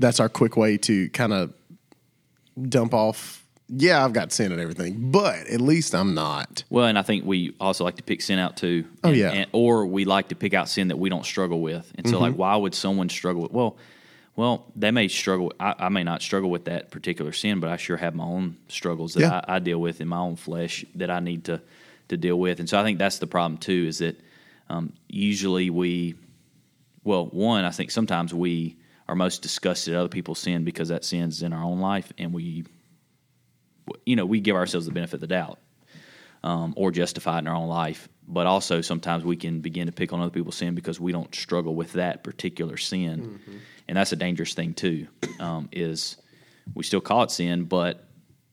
that's 0.00 0.18
our 0.18 0.28
quick 0.28 0.56
way 0.56 0.76
to 0.78 1.08
kind 1.10 1.32
of 1.32 1.52
dump 2.68 2.94
off, 2.94 3.44
yeah, 3.68 4.04
I've 4.04 4.12
got 4.12 4.32
sin 4.32 4.50
and 4.50 4.60
everything, 4.60 5.10
but 5.12 5.46
at 5.46 5.60
least 5.60 5.94
I'm 5.94 6.14
not. 6.14 6.64
well, 6.70 6.86
and 6.86 6.98
I 6.98 7.02
think 7.02 7.24
we 7.24 7.54
also 7.60 7.84
like 7.84 7.96
to 7.96 8.02
pick 8.02 8.22
sin 8.22 8.38
out 8.38 8.56
too. 8.56 8.86
Oh, 9.04 9.10
yeah. 9.10 9.30
and- 9.30 9.50
or 9.52 9.86
we 9.86 10.04
like 10.04 10.28
to 10.30 10.34
pick 10.34 10.54
out 10.54 10.68
sin 10.68 10.88
that 10.88 10.96
we 10.98 11.08
don't 11.10 11.24
struggle 11.24 11.60
with. 11.60 11.92
And 11.96 12.08
so, 12.08 12.18
like, 12.18 12.30
Mm-hmm. 12.32 12.38
why 12.40 12.56
would 12.56 12.74
someone 12.74 13.08
struggle? 13.08 13.42
With, 13.42 13.52
well. 13.52 13.76
Well, 14.38 14.70
they 14.76 14.92
may 14.92 15.08
struggle. 15.08 15.52
I, 15.58 15.74
I 15.76 15.88
may 15.88 16.04
not 16.04 16.22
struggle 16.22 16.48
with 16.48 16.66
that 16.66 16.92
particular 16.92 17.32
sin, 17.32 17.58
but 17.58 17.70
I 17.70 17.76
sure 17.76 17.96
have 17.96 18.14
my 18.14 18.22
own 18.22 18.56
struggles 18.68 19.14
that 19.14 19.22
Yeah. 19.22 19.40
I, 19.48 19.56
I 19.56 19.58
deal 19.58 19.80
with 19.80 20.00
in 20.00 20.06
my 20.06 20.18
own 20.18 20.36
flesh 20.36 20.84
that 20.94 21.10
I 21.10 21.18
need 21.18 21.46
to 21.46 21.60
to 22.06 22.16
deal 22.16 22.38
with. 22.38 22.60
And 22.60 22.68
so 22.68 22.78
I 22.78 22.84
think 22.84 23.00
that's 23.00 23.18
the 23.18 23.26
problem 23.26 23.58
too. 23.58 23.86
Is 23.88 23.98
that 23.98 24.16
um, 24.68 24.92
usually 25.08 25.70
we, 25.70 26.14
well, 27.02 27.26
one, 27.26 27.64
I 27.64 27.70
think 27.70 27.90
sometimes 27.90 28.32
we 28.32 28.76
are 29.08 29.16
most 29.16 29.42
disgusted 29.42 29.94
at 29.94 29.98
other 29.98 30.08
people's 30.08 30.38
sin 30.38 30.62
because 30.62 30.88
that 30.90 31.04
sin's 31.04 31.42
in 31.42 31.52
our 31.52 31.64
own 31.64 31.80
life, 31.80 32.12
and 32.16 32.32
we, 32.32 32.64
you 34.06 34.14
know, 34.14 34.24
we 34.24 34.38
give 34.38 34.54
ourselves 34.54 34.86
the 34.86 34.92
benefit 34.92 35.14
of 35.14 35.20
the 35.20 35.26
doubt 35.26 35.58
um, 36.42 36.74
or 36.76 36.90
justify 36.90 37.36
it 37.36 37.40
in 37.40 37.48
our 37.48 37.54
own 37.56 37.68
life. 37.68 38.08
But 38.26 38.46
also 38.46 38.80
sometimes 38.82 39.24
we 39.24 39.36
can 39.36 39.60
begin 39.60 39.86
to 39.86 39.92
pick 39.92 40.12
on 40.12 40.20
other 40.20 40.30
people's 40.30 40.56
sin 40.56 40.74
because 40.74 41.00
we 41.00 41.12
don't 41.12 41.34
struggle 41.34 41.74
with 41.74 41.92
that 41.94 42.22
particular 42.22 42.76
sin, 42.76 43.40
and 43.88 43.96
that's 43.96 44.12
a 44.12 44.16
dangerous 44.16 44.52
thing 44.54 44.74
too. 44.74 45.06
Um, 45.40 45.68
is 45.72 46.16
we 46.74 46.84
still 46.84 47.00
call 47.00 47.22
it 47.22 47.30
sin, 47.30 47.64
but 47.64 48.04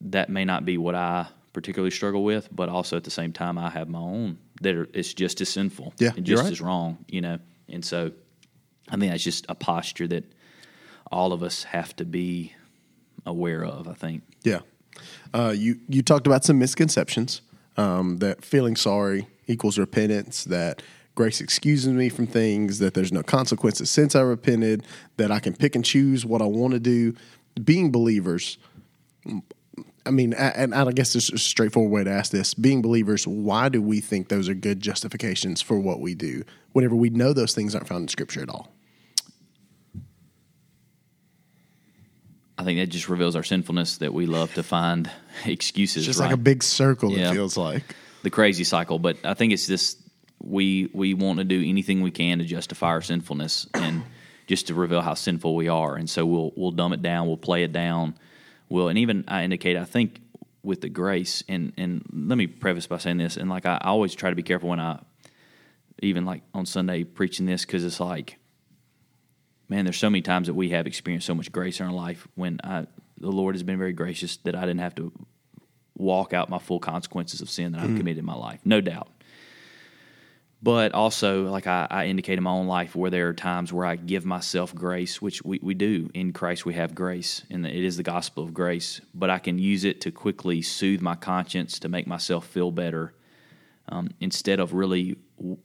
that 0.02 0.30
may 0.30 0.46
not 0.46 0.64
be 0.66 0.78
what 0.78 0.96
I 0.96 1.28
particularly 1.52 1.92
struggle 1.92 2.24
with. 2.24 2.48
But 2.52 2.70
also 2.70 2.96
at 2.96 3.04
the 3.04 3.12
same 3.12 3.34
time, 3.34 3.58
I 3.58 3.70
have 3.70 3.90
my 3.90 4.00
own 4.00 4.38
that 4.62 4.76
are, 4.76 4.88
it's 4.94 5.14
just 5.14 5.42
as 5.42 5.50
sinful, 5.50 5.94
Yeah, 6.00 6.12
and 6.16 6.26
just 6.26 6.44
right. 6.44 6.52
as 6.52 6.62
wrong, 6.62 7.04
you 7.10 7.20
know. 7.20 7.40
And 7.68 7.84
so 7.84 8.12
I 8.88 8.96
think 8.96 9.12
that's 9.12 9.24
just 9.24 9.46
a 9.50 9.56
posture 9.56 10.08
that 10.08 10.24
all 11.12 11.34
of 11.34 11.44
us 11.44 11.64
have 11.64 11.94
to 11.98 12.06
be 12.06 12.54
aware 13.26 13.66
of. 13.66 13.90
I 13.90 13.94
think. 13.94 14.24
Yeah. 14.44 14.60
Uh, 15.34 15.54
you 15.54 15.80
you 15.90 16.02
talked 16.02 16.28
about 16.28 16.46
some 16.46 16.58
misconceptions 16.60 17.42
um, 17.78 18.18
that 18.18 18.44
feeling 18.44 18.76
sorry 18.76 19.28
equals 19.48 19.78
repentance. 19.78 20.44
That 20.46 20.82
grace 21.16 21.42
excuses 21.42 21.88
me 21.88 22.10
from 22.10 22.28
things. 22.28 22.80
That 22.80 22.94
there's 22.94 23.12
no 23.12 23.24
consequences 23.24 23.90
since 23.90 24.16
I 24.16 24.22
repented. 24.22 24.86
That 25.18 25.32
I 25.32 25.40
can 25.40 25.56
pick 25.56 25.76
and 25.76 25.84
choose 25.84 26.26
what 26.26 26.42
I 26.42 26.46
want 26.46 26.74
to 26.74 26.80
do. 26.80 27.14
Being 27.64 27.92
believers, 27.92 28.58
I 30.06 30.12
mean, 30.12 30.34
and 30.34 30.76
I 30.76 30.92
guess 30.92 31.16
it's 31.16 31.32
a 31.32 31.38
straightforward 31.38 31.92
way 31.92 32.04
to 32.04 32.12
ask 32.12 32.32
this. 32.32 32.54
Being 32.54 32.82
believers, 32.82 33.28
why 33.28 33.70
do 33.70 33.82
we 33.82 34.02
think 34.02 34.28
those 34.28 34.48
are 34.50 34.54
good 34.54 34.80
justifications 34.80 35.62
for 35.62 35.80
what 35.80 36.00
we 36.00 36.14
do 36.14 36.44
whenever 36.74 36.96
we 36.96 37.10
know 37.10 37.34
those 37.34 37.56
things 37.56 37.74
aren't 37.74 37.88
found 37.88 38.04
in 38.04 38.08
Scripture 38.10 38.42
at 38.42 38.50
all? 38.50 38.72
I 42.58 42.64
think 42.64 42.80
that 42.80 42.88
just 42.88 43.10
reveals 43.10 43.36
our 43.36 43.44
sinfulness 43.44 43.98
that 43.98 44.14
we 44.14 44.26
love 44.26 44.54
to 44.54 44.64
find 44.64 45.10
excuses. 45.46 45.98
It's 45.98 46.06
just 46.06 46.20
right? 46.20 46.28
like 46.28 46.34
a 46.36 46.38
big 46.38 46.64
circle, 46.64 47.12
Yeah. 47.12 47.30
it 47.30 47.34
feels 47.34 47.58
like. 47.58 47.84
the 48.24 48.30
crazy 48.30 48.64
cycle. 48.64 48.98
But 49.00 49.18
I 49.26 49.34
think 49.34 49.52
it's 49.54 49.68
this 49.68 49.98
we 50.42 50.90
we 50.94 51.14
want 51.14 51.40
to 51.40 51.44
do 51.46 51.62
anything 51.66 52.02
we 52.02 52.12
can 52.12 52.38
to 52.40 52.46
justify 52.46 52.88
our 52.88 53.02
sinfulness 53.02 53.68
and 53.74 54.04
just 54.48 54.68
to 54.68 54.74
reveal 54.74 55.02
how 55.02 55.16
sinful 55.16 55.56
we 55.56 55.68
are. 55.70 55.96
And 55.96 56.10
so 56.10 56.26
we'll 56.26 56.54
we'll 56.56 56.72
dumb 56.72 56.94
it 56.94 57.02
down, 57.02 57.28
we'll 57.28 57.38
play 57.38 57.64
it 57.64 57.72
down. 57.74 58.16
We'll 58.70 58.88
and 58.90 58.98
even 59.00 59.24
I 59.28 59.44
indicate 59.44 59.76
I 59.78 59.86
think 59.86 60.22
with 60.64 60.82
the 60.82 60.90
grace 60.90 61.44
and 61.48 61.74
and 61.78 62.04
let 62.14 62.38
me 62.38 62.48
preface 62.48 62.88
by 62.88 62.98
saying 62.98 63.18
this 63.18 63.38
and 63.38 63.50
like 63.50 63.66
I, 63.66 63.76
I 63.82 63.88
always 63.90 64.16
try 64.16 64.30
to 64.30 64.36
be 64.36 64.44
careful 64.44 64.70
when 64.70 64.80
I 64.80 65.00
even 66.02 66.26
like 66.26 66.42
on 66.54 66.66
Sunday 66.66 67.04
preaching 67.04 67.46
this 67.46 67.66
because 67.66 67.84
it's 67.86 68.00
like 68.00 68.38
man, 69.70 69.86
there's 69.86 69.98
so 69.98 70.10
many 70.10 70.22
times 70.22 70.48
that 70.48 70.54
we 70.54 70.70
have 70.70 70.88
experienced 70.88 71.28
so 71.28 71.36
much 71.36 71.52
grace 71.52 71.80
in 71.80 71.86
our 71.86 71.92
life 71.94 72.28
when 72.36 72.60
I, 72.64 72.88
the 73.18 73.32
Lord 73.32 73.56
has 73.56 73.64
been 73.64 73.78
very 73.78 73.94
gracious 73.94 74.38
that 74.38 74.56
I 74.56 74.62
didn't 74.62 74.80
have 74.80 74.96
to 74.96 75.12
walk 75.98 76.34
out 76.34 76.50
my 76.50 76.60
full 76.60 76.80
consequences 76.80 77.42
of 77.42 77.50
sin 77.50 77.72
that 77.72 77.82
I've 77.82 77.96
committed 77.96 78.18
in 78.18 78.26
my 78.26 78.36
life, 78.36 78.60
no 78.66 78.82
doubt. 78.82 79.10
But 80.62 80.94
also, 80.94 81.44
like 81.44 81.68
I, 81.68 81.86
I 81.90 82.06
indicate 82.08 82.38
in 82.38 82.44
my 82.44 82.52
own 82.52 82.66
life, 82.66 82.96
where 82.96 83.12
there 83.12 83.30
are 83.30 83.34
times 83.34 83.72
where 83.72 83.86
I 83.86 83.96
give 83.98 84.26
myself 84.26 84.74
grace, 84.74 85.22
which 85.22 85.44
we, 85.44 85.60
we 85.62 85.76
do. 85.76 86.10
In 86.14 86.34
Christ, 86.34 86.66
we 86.66 86.74
have 86.74 86.96
grace, 86.96 87.44
and 87.52 87.66
it 87.68 87.84
is 87.84 87.98
the 87.98 88.04
gospel 88.04 88.44
of 88.44 88.54
grace. 88.54 89.00
But 89.14 89.30
I 89.30 89.38
can 89.38 89.60
use 89.60 89.84
it 89.84 90.02
to 90.02 90.12
quickly 90.12 90.64
soothe 90.64 91.02
my 91.02 91.16
conscience, 91.16 91.78
to 91.80 91.90
make 91.90 92.08
myself 92.08 92.48
feel 92.48 92.72
better, 92.72 93.14
um, 93.90 94.10
instead 94.20 94.60
of 94.60 94.74
really 94.74 95.18
w- 95.38 95.58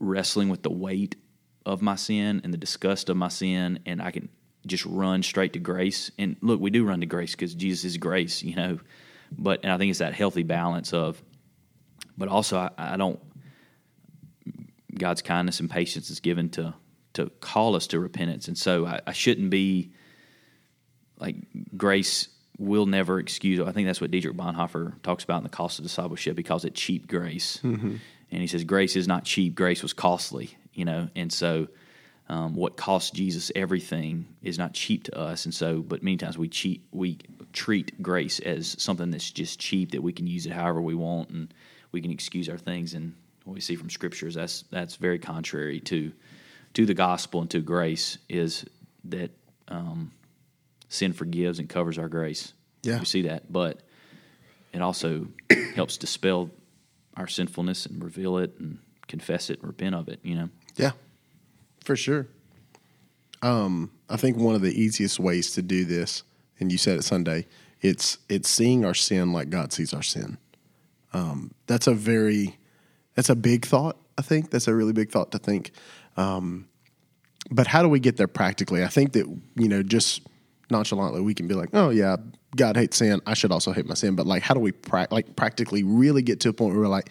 wrestling 0.00 0.48
with 0.48 0.62
the 0.62 0.72
weight 0.72 1.14
of 1.68 1.82
my 1.82 1.96
sin 1.96 2.40
and 2.42 2.52
the 2.52 2.58
disgust 2.58 3.08
of 3.10 3.16
my 3.16 3.28
sin. 3.28 3.80
And 3.86 4.00
I 4.00 4.10
can 4.10 4.28
just 4.66 4.84
run 4.86 5.22
straight 5.22 5.52
to 5.52 5.58
grace. 5.58 6.10
And 6.18 6.36
look, 6.40 6.60
we 6.60 6.70
do 6.70 6.84
run 6.84 7.00
to 7.00 7.06
grace 7.06 7.32
because 7.32 7.54
Jesus 7.54 7.84
is 7.84 7.96
grace, 7.98 8.42
you 8.42 8.56
know. 8.56 8.78
But 9.30 9.60
and 9.62 9.72
I 9.72 9.78
think 9.78 9.90
it's 9.90 9.98
that 9.98 10.14
healthy 10.14 10.42
balance 10.42 10.92
of, 10.92 11.22
but 12.16 12.28
also 12.28 12.58
I, 12.58 12.70
I 12.78 12.96
don't 12.96 13.20
God's 14.96 15.22
kindness 15.22 15.60
and 15.60 15.70
patience 15.70 16.10
is 16.10 16.20
given 16.20 16.48
to 16.50 16.74
to 17.14 17.30
call 17.40 17.76
us 17.76 17.88
to 17.88 18.00
repentance, 18.00 18.48
and 18.48 18.56
so 18.56 18.86
I, 18.86 19.00
I 19.06 19.12
shouldn't 19.12 19.50
be 19.50 19.92
like 21.18 21.36
grace 21.76 22.28
will 22.58 22.86
never 22.86 23.20
excuse. 23.20 23.60
I 23.60 23.72
think 23.72 23.86
that's 23.86 24.00
what 24.00 24.10
Dietrich 24.10 24.36
Bonhoeffer 24.36 25.00
talks 25.02 25.24
about 25.24 25.38
in 25.38 25.42
the 25.44 25.50
cost 25.50 25.78
of 25.78 25.84
discipleship. 25.84 26.36
He 26.36 26.42
calls 26.42 26.64
it 26.64 26.74
cheap 26.74 27.06
grace, 27.06 27.60
mm-hmm. 27.62 27.96
and 28.30 28.40
he 28.40 28.46
says 28.46 28.64
grace 28.64 28.96
is 28.96 29.06
not 29.06 29.24
cheap. 29.24 29.54
Grace 29.54 29.82
was 29.82 29.92
costly, 29.92 30.56
you 30.78 30.84
know, 30.84 31.08
and 31.14 31.32
so. 31.32 31.68
Um, 32.30 32.54
what 32.54 32.76
cost 32.76 33.14
Jesus 33.14 33.50
everything 33.56 34.26
is 34.42 34.58
not 34.58 34.74
cheap 34.74 35.04
to 35.04 35.18
us, 35.18 35.46
and 35.46 35.54
so, 35.54 35.80
but 35.80 36.02
many 36.02 36.18
times 36.18 36.36
we 36.36 36.46
cheat, 36.46 36.84
we 36.92 37.16
treat 37.54 38.02
grace 38.02 38.38
as 38.40 38.76
something 38.78 39.10
that's 39.10 39.30
just 39.30 39.58
cheap 39.58 39.92
that 39.92 40.02
we 40.02 40.12
can 40.12 40.26
use 40.26 40.44
it 40.44 40.52
however 40.52 40.82
we 40.82 40.94
want, 40.94 41.30
and 41.30 41.54
we 41.90 42.02
can 42.02 42.10
excuse 42.10 42.50
our 42.50 42.58
things. 42.58 42.92
And 42.92 43.14
what 43.44 43.54
we 43.54 43.60
see 43.60 43.76
from 43.76 43.88
scriptures 43.88 44.34
that's 44.34 44.64
that's 44.70 44.96
very 44.96 45.18
contrary 45.18 45.80
to 45.80 46.12
to 46.74 46.84
the 46.84 46.94
gospel 46.94 47.40
and 47.40 47.50
to 47.50 47.60
grace 47.60 48.18
is 48.28 48.66
that 49.04 49.30
um, 49.68 50.12
sin 50.88 51.12
forgives 51.12 51.58
and 51.58 51.68
covers 51.68 51.98
our 51.98 52.08
grace. 52.08 52.52
Yeah. 52.82 52.98
we 52.98 53.06
see 53.06 53.22
that, 53.22 53.50
but 53.50 53.80
it 54.72 54.82
also 54.82 55.28
helps 55.74 55.96
dispel 55.96 56.50
our 57.16 57.26
sinfulness 57.26 57.86
and 57.86 58.04
reveal 58.04 58.38
it 58.38 58.54
and 58.58 58.78
confess 59.08 59.50
it 59.50 59.60
and 59.60 59.68
repent 59.68 59.94
of 59.94 60.08
it. 60.08 60.20
You 60.22 60.34
know. 60.34 60.48
Yeah, 60.78 60.92
for 61.84 61.96
sure. 61.96 62.26
Um, 63.42 63.90
I 64.08 64.16
think 64.16 64.36
one 64.36 64.54
of 64.54 64.62
the 64.62 64.72
easiest 64.80 65.20
ways 65.20 65.52
to 65.52 65.62
do 65.62 65.84
this, 65.84 66.22
and 66.58 66.72
you 66.72 66.78
said 66.78 66.98
it 66.98 67.02
Sunday, 67.02 67.46
it's 67.80 68.18
it's 68.28 68.48
seeing 68.48 68.84
our 68.84 68.94
sin 68.94 69.32
like 69.32 69.50
God 69.50 69.72
sees 69.72 69.92
our 69.92 70.02
sin. 70.02 70.38
Um, 71.12 71.52
that's 71.66 71.86
a 71.86 71.94
very 71.94 72.58
that's 73.14 73.28
a 73.28 73.36
big 73.36 73.66
thought. 73.66 73.96
I 74.16 74.22
think 74.22 74.50
that's 74.50 74.68
a 74.68 74.74
really 74.74 74.92
big 74.92 75.10
thought 75.10 75.32
to 75.32 75.38
think. 75.38 75.72
Um, 76.16 76.68
but 77.50 77.66
how 77.66 77.82
do 77.82 77.88
we 77.88 78.00
get 78.00 78.16
there 78.16 78.28
practically? 78.28 78.82
I 78.82 78.88
think 78.88 79.12
that 79.12 79.26
you 79.56 79.68
know 79.68 79.82
just 79.82 80.22
nonchalantly 80.70 81.20
we 81.20 81.34
can 81.34 81.48
be 81.48 81.54
like, 81.54 81.70
oh 81.72 81.90
yeah, 81.90 82.16
God 82.56 82.76
hates 82.76 82.96
sin. 82.98 83.20
I 83.26 83.34
should 83.34 83.52
also 83.52 83.72
hate 83.72 83.86
my 83.86 83.94
sin. 83.94 84.16
But 84.16 84.26
like, 84.26 84.42
how 84.42 84.54
do 84.54 84.60
we 84.60 84.72
pra- 84.72 85.08
like 85.10 85.36
practically 85.36 85.82
really 85.82 86.22
get 86.22 86.40
to 86.40 86.48
a 86.48 86.52
point 86.52 86.72
where 86.72 86.82
we're 86.82 86.88
like, 86.88 87.10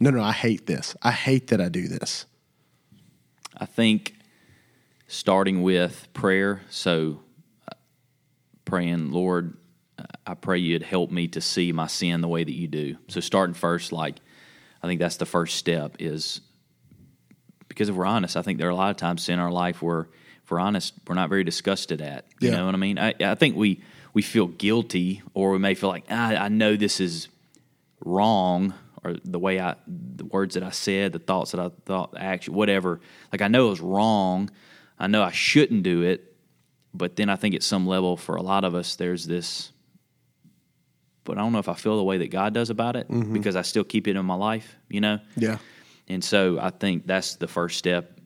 no, 0.00 0.10
no, 0.10 0.22
I 0.22 0.32
hate 0.32 0.66
this. 0.66 0.96
I 1.02 1.12
hate 1.12 1.48
that 1.48 1.60
I 1.60 1.68
do 1.68 1.88
this. 1.88 2.26
I 3.56 3.66
think 3.66 4.14
starting 5.08 5.62
with 5.62 6.08
prayer. 6.12 6.62
So 6.70 7.20
uh, 7.70 7.74
praying, 8.64 9.12
Lord, 9.12 9.56
I 10.26 10.34
pray 10.34 10.58
you'd 10.58 10.82
help 10.82 11.10
me 11.10 11.28
to 11.28 11.40
see 11.40 11.72
my 11.72 11.86
sin 11.86 12.20
the 12.20 12.28
way 12.28 12.44
that 12.44 12.52
you 12.52 12.68
do. 12.68 12.96
So 13.08 13.20
starting 13.20 13.54
first, 13.54 13.92
like 13.92 14.16
I 14.82 14.86
think 14.86 15.00
that's 15.00 15.16
the 15.16 15.26
first 15.26 15.56
step 15.56 15.96
is 15.98 16.40
because 17.68 17.88
if 17.88 17.94
we're 17.94 18.06
honest, 18.06 18.36
I 18.36 18.42
think 18.42 18.58
there 18.58 18.68
are 18.68 18.72
a 18.72 18.76
lot 18.76 18.90
of 18.90 18.96
times 18.96 19.28
in 19.28 19.38
our 19.38 19.50
life 19.50 19.80
where 19.82 20.08
if 20.44 20.50
we're 20.50 20.60
honest, 20.60 20.94
we're 21.08 21.14
not 21.14 21.28
very 21.28 21.44
disgusted 21.44 22.00
at. 22.00 22.26
You 22.40 22.50
Yeah. 22.50 22.56
know 22.58 22.66
what 22.66 22.74
I 22.74 22.78
mean? 22.78 22.98
I, 22.98 23.14
I 23.20 23.34
think 23.34 23.56
we 23.56 23.80
we 24.12 24.22
feel 24.22 24.46
guilty 24.46 25.22
or 25.34 25.50
we 25.52 25.58
may 25.58 25.74
feel 25.74 25.88
like 25.90 26.04
ah, 26.10 26.34
I 26.34 26.48
know 26.48 26.76
this 26.76 27.00
is 27.00 27.28
wrong 28.04 28.74
or 29.06 29.16
the 29.24 29.38
way 29.38 29.60
I 29.60 29.76
the 29.86 30.24
words 30.24 30.54
that 30.54 30.62
I 30.62 30.70
said, 30.70 31.12
the 31.12 31.18
thoughts 31.18 31.52
that 31.52 31.60
I 31.60 31.70
thought, 31.84 32.12
the 32.12 32.22
action, 32.22 32.54
whatever. 32.54 33.00
Like 33.32 33.42
I 33.42 33.48
know 33.48 33.68
it 33.68 33.70
was 33.70 33.80
wrong. 33.80 34.50
I 34.98 35.06
know 35.06 35.22
I 35.22 35.32
shouldn't 35.32 35.82
do 35.82 36.02
it, 36.02 36.34
but 36.94 37.16
then 37.16 37.28
I 37.28 37.36
think 37.36 37.54
at 37.54 37.62
some 37.62 37.86
level 37.86 38.16
for 38.16 38.36
a 38.36 38.42
lot 38.42 38.64
of 38.64 38.74
us 38.74 38.96
there's 38.96 39.26
this 39.26 39.72
but 41.26 41.36
I 41.36 41.40
don't 41.42 41.52
know 41.52 41.58
if 41.58 41.68
I 41.68 41.74
feel 41.74 41.96
the 41.96 42.04
way 42.04 42.18
that 42.18 42.30
God 42.30 42.54
does 42.54 42.70
about 42.70 42.96
it 42.96 43.10
mm-hmm. 43.10 43.32
because 43.34 43.56
I 43.56 43.62
still 43.62 43.84
keep 43.84 44.08
it 44.08 44.16
in 44.16 44.24
my 44.24 44.36
life, 44.36 44.76
you 44.88 45.00
know? 45.00 45.18
Yeah. 45.36 45.58
And 46.08 46.24
so 46.24 46.58
I 46.58 46.70
think 46.70 47.06
that's 47.06 47.34
the 47.34 47.48
first 47.48 47.76
step 47.76 48.18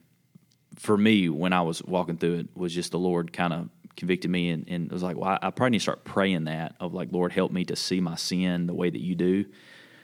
for 0.75 0.95
me 0.95 1.27
when 1.27 1.51
I 1.51 1.63
was 1.63 1.83
walking 1.83 2.17
through 2.17 2.35
it 2.35 2.47
was 2.55 2.73
just 2.73 2.91
the 2.91 2.99
Lord 2.99 3.33
kind 3.33 3.53
of 3.53 3.69
convicted 3.97 4.31
me 4.31 4.51
and, 4.51 4.69
and 4.69 4.85
it 4.85 4.93
was 4.93 5.03
like, 5.03 5.17
well, 5.17 5.31
I, 5.31 5.47
I 5.47 5.49
probably 5.49 5.71
need 5.71 5.79
to 5.79 5.83
start 5.83 6.05
praying 6.05 6.45
that 6.45 6.75
of 6.79 6.93
like, 6.93 7.09
Lord, 7.11 7.33
help 7.33 7.51
me 7.51 7.65
to 7.65 7.75
see 7.75 7.99
my 7.99 8.15
sin 8.15 8.67
the 8.67 8.73
way 8.73 8.89
that 8.89 9.01
you 9.01 9.15
do, 9.15 9.45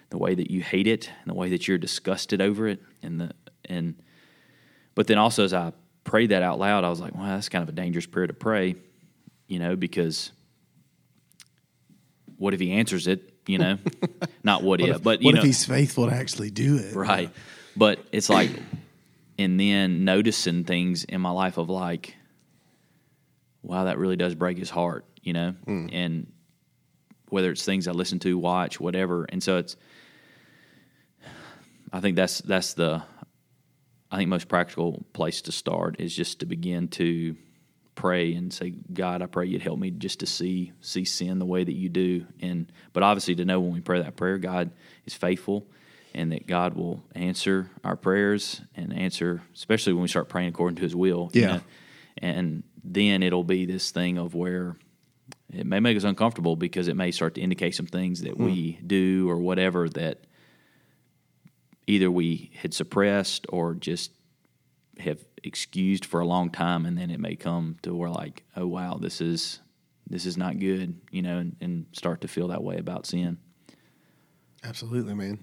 the 0.10 0.18
way 0.18 0.36
that 0.36 0.50
you 0.52 0.62
hate 0.62 0.88
it, 0.88 1.10
and 1.22 1.30
the 1.30 1.34
way 1.34 1.50
that 1.50 1.68
you're 1.68 1.78
disgusted 1.78 2.42
over 2.42 2.68
it. 2.68 2.82
And 3.02 3.20
the 3.22 3.32
and 3.66 3.96
but 4.96 5.08
then 5.08 5.18
also 5.18 5.44
as 5.44 5.54
I 5.54 5.74
prayed 6.04 6.30
that 6.30 6.44
out 6.44 6.60
loud, 6.60 6.84
I 6.84 6.90
was 6.90 7.00
like, 7.00 7.16
well, 7.16 7.26
that's 7.26 7.50
kind 7.50 7.64
of 7.64 7.70
a 7.70 7.74
dangerous 7.74 8.06
prayer 8.06 8.28
to 8.28 8.34
pray, 8.34 8.76
you 9.48 9.60
know, 9.60 9.76
because 9.76 10.32
what 12.38 12.54
if 12.54 12.60
he 12.60 12.72
answers 12.72 13.08
it, 13.08 13.34
you 13.46 13.58
know? 13.58 13.78
Not 14.44 14.64
what, 14.64 14.80
if, 14.80 15.04
but 15.04 15.22
you 15.22 15.26
what 15.26 15.36
know, 15.36 15.40
if 15.40 15.46
he's 15.46 15.66
faithful 15.66 16.08
to 16.08 16.14
actually 16.14 16.52
do 16.52 16.78
it? 16.78 16.96
right 16.96 17.30
but 17.78 18.00
it's 18.12 18.30
like 18.30 18.50
and 19.38 19.60
then 19.60 20.04
noticing 20.04 20.64
things 20.64 21.04
in 21.04 21.22
my 21.22 21.30
life 21.30 21.58
of 21.58 21.70
like 21.70 22.16
wow 23.62 23.86
that 23.86 23.98
really 23.98 24.16
does 24.16 24.36
break 24.36 24.58
his 24.58 24.70
heart 24.70 25.06
you 25.22 25.32
know 25.32 25.52
hmm. 25.66 25.88
and 25.92 26.32
whether 27.30 27.52
it's 27.52 27.64
things 27.64 27.88
i 27.88 27.92
listen 27.92 28.20
to 28.20 28.38
watch 28.38 28.80
whatever 28.80 29.26
and 29.26 29.42
so 29.42 29.58
it's 29.58 29.78
i 31.94 32.00
think 32.00 32.16
that's 32.16 32.40
that's 32.42 32.74
the 32.74 33.02
i 34.12 34.18
think 34.18 34.30
most 34.30 34.48
practical 34.48 35.06
place 35.14 35.42
to 35.42 35.52
start 35.52 36.00
is 36.00 36.16
just 36.16 36.40
to 36.40 36.46
begin 36.46 36.88
to 36.88 37.36
pray 37.96 38.34
and 38.34 38.54
say 38.54 38.70
god 38.94 39.22
i 39.22 39.26
pray 39.26 39.46
you'd 39.46 39.62
help 39.62 39.80
me 39.80 39.90
just 39.90 40.20
to 40.20 40.26
see 40.26 40.72
see 40.82 41.04
sin 41.06 41.40
the 41.40 41.46
way 41.46 41.64
that 41.64 41.74
you 41.74 41.90
do 41.90 42.26
and 42.42 42.72
but 42.94 43.04
obviously 43.04 43.34
to 43.36 43.46
know 43.46 43.60
when 43.60 43.74
we 43.74 43.82
pray 43.82 44.02
that 44.02 44.16
prayer 44.16 44.38
god 44.38 44.72
is 45.06 45.14
faithful 45.14 45.66
and 46.14 46.32
that 46.32 46.46
god 46.46 46.76
will 46.76 47.04
answer 47.16 47.70
our 47.84 47.96
prayers 47.96 48.62
and 48.76 48.94
answer 48.94 49.42
especially 49.56 49.94
when 49.94 50.04
we 50.04 50.08
start 50.08 50.30
praying 50.30 50.50
according 50.50 50.76
to 50.76 50.84
his 50.84 50.96
will 50.96 51.30
you 51.34 51.42
Yeah. 51.42 51.48
know? 51.48 51.62
and 52.20 52.64
then 52.84 53.24
it'll 53.24 53.44
be 53.44 53.66
this 53.66 53.92
thing 53.92 54.18
of 54.18 54.34
where 54.34 54.76
it 55.54 55.66
may 55.66 55.80
make 55.80 55.98
us 55.98 56.04
uncomfortable 56.04 56.56
because 56.56 56.88
it 56.88 56.96
may 56.96 57.12
start 57.12 57.36
to 57.36 57.42
indicate 57.42 57.74
some 57.76 57.86
things 57.86 58.22
that 58.22 58.34
hmm. 58.34 58.46
we 58.46 58.80
do 58.86 59.30
or 59.30 59.38
whatever 59.38 59.90
that 59.90 60.20
either 61.88 62.12
we 62.12 62.52
had 62.62 62.74
suppressed 62.74 63.48
or 63.50 63.74
just 63.74 64.12
have 65.00 65.20
excused 65.44 66.06
for 66.06 66.20
a 66.20 66.26
long 66.26 66.50
time 66.50 66.86
and 66.86 66.98
then 66.98 67.10
it 67.10 67.20
may 67.20 67.36
come 67.36 67.78
to 67.82 67.96
where 67.96 68.10
like 68.10 68.44
oh 68.56 68.68
wow 68.68 68.98
this 69.00 69.22
is 69.22 69.60
this 70.10 70.26
is 70.26 70.36
not 70.36 70.60
good 70.60 71.00
you 71.12 71.22
know 71.22 71.38
and, 71.38 71.56
and 71.62 71.86
start 71.92 72.22
to 72.22 72.28
feel 72.28 72.48
that 72.48 72.64
way 72.64 72.78
about 72.78 73.06
sin 73.06 73.38
Absolutely, 74.64 75.14
man. 75.14 75.40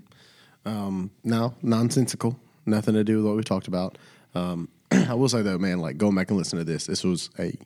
Um, 0.64 1.10
no, 1.22 1.54
nonsensical. 1.62 2.38
Nothing 2.66 2.94
to 2.94 3.04
do 3.04 3.16
with 3.16 3.26
what 3.26 3.36
we 3.36 3.42
talked 3.42 3.68
about. 3.68 3.98
Um, 4.34 4.68
I 4.90 5.14
will 5.14 5.28
say 5.28 5.42
though, 5.42 5.58
man, 5.58 5.80
like 5.80 5.96
going 5.96 6.14
back 6.14 6.30
and 6.30 6.38
listen 6.38 6.58
to 6.58 6.64
this, 6.64 6.86
this 6.86 7.04
was 7.04 7.30
a 7.38 7.56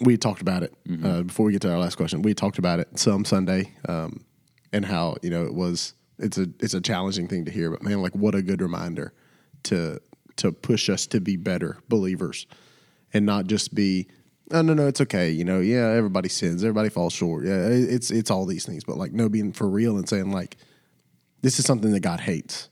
we 0.00 0.18
talked 0.18 0.42
about 0.42 0.62
it 0.62 0.74
uh, 1.02 1.22
before 1.22 1.46
we 1.46 1.52
get 1.52 1.62
to 1.62 1.72
our 1.72 1.78
last 1.78 1.96
question. 1.96 2.20
We 2.20 2.34
talked 2.34 2.58
about 2.58 2.80
it 2.80 2.98
some 2.98 3.24
Sunday, 3.24 3.72
um, 3.88 4.24
and 4.72 4.84
how 4.84 5.16
you 5.22 5.30
know 5.30 5.46
it 5.46 5.54
was. 5.54 5.94
It's 6.18 6.38
a 6.38 6.48
it's 6.60 6.74
a 6.74 6.80
challenging 6.80 7.28
thing 7.28 7.44
to 7.44 7.50
hear, 7.50 7.70
but 7.70 7.82
man, 7.82 8.02
like 8.02 8.14
what 8.14 8.34
a 8.34 8.42
good 8.42 8.62
reminder 8.62 9.12
to 9.64 10.00
to 10.36 10.52
push 10.52 10.88
us 10.88 11.06
to 11.08 11.20
be 11.20 11.36
better 11.36 11.78
believers, 11.88 12.46
and 13.12 13.26
not 13.26 13.46
just 13.46 13.74
be. 13.74 14.08
No, 14.50 14.62
no, 14.62 14.74
no. 14.74 14.86
It's 14.86 15.00
okay. 15.00 15.30
You 15.30 15.44
know, 15.44 15.58
yeah. 15.58 15.88
Everybody 15.88 16.28
sins. 16.28 16.62
Everybody 16.62 16.88
falls 16.88 17.12
short. 17.12 17.44
Yeah, 17.44 17.66
it's 17.66 18.10
it's 18.10 18.30
all 18.30 18.46
these 18.46 18.64
things. 18.64 18.84
But 18.84 18.96
like, 18.96 19.12
no, 19.12 19.28
being 19.28 19.52
for 19.52 19.68
real 19.68 19.96
and 19.96 20.08
saying 20.08 20.30
like, 20.30 20.56
this 21.42 21.58
is 21.58 21.64
something 21.64 21.90
that 21.92 22.00
God 22.00 22.20
hates, 22.20 22.70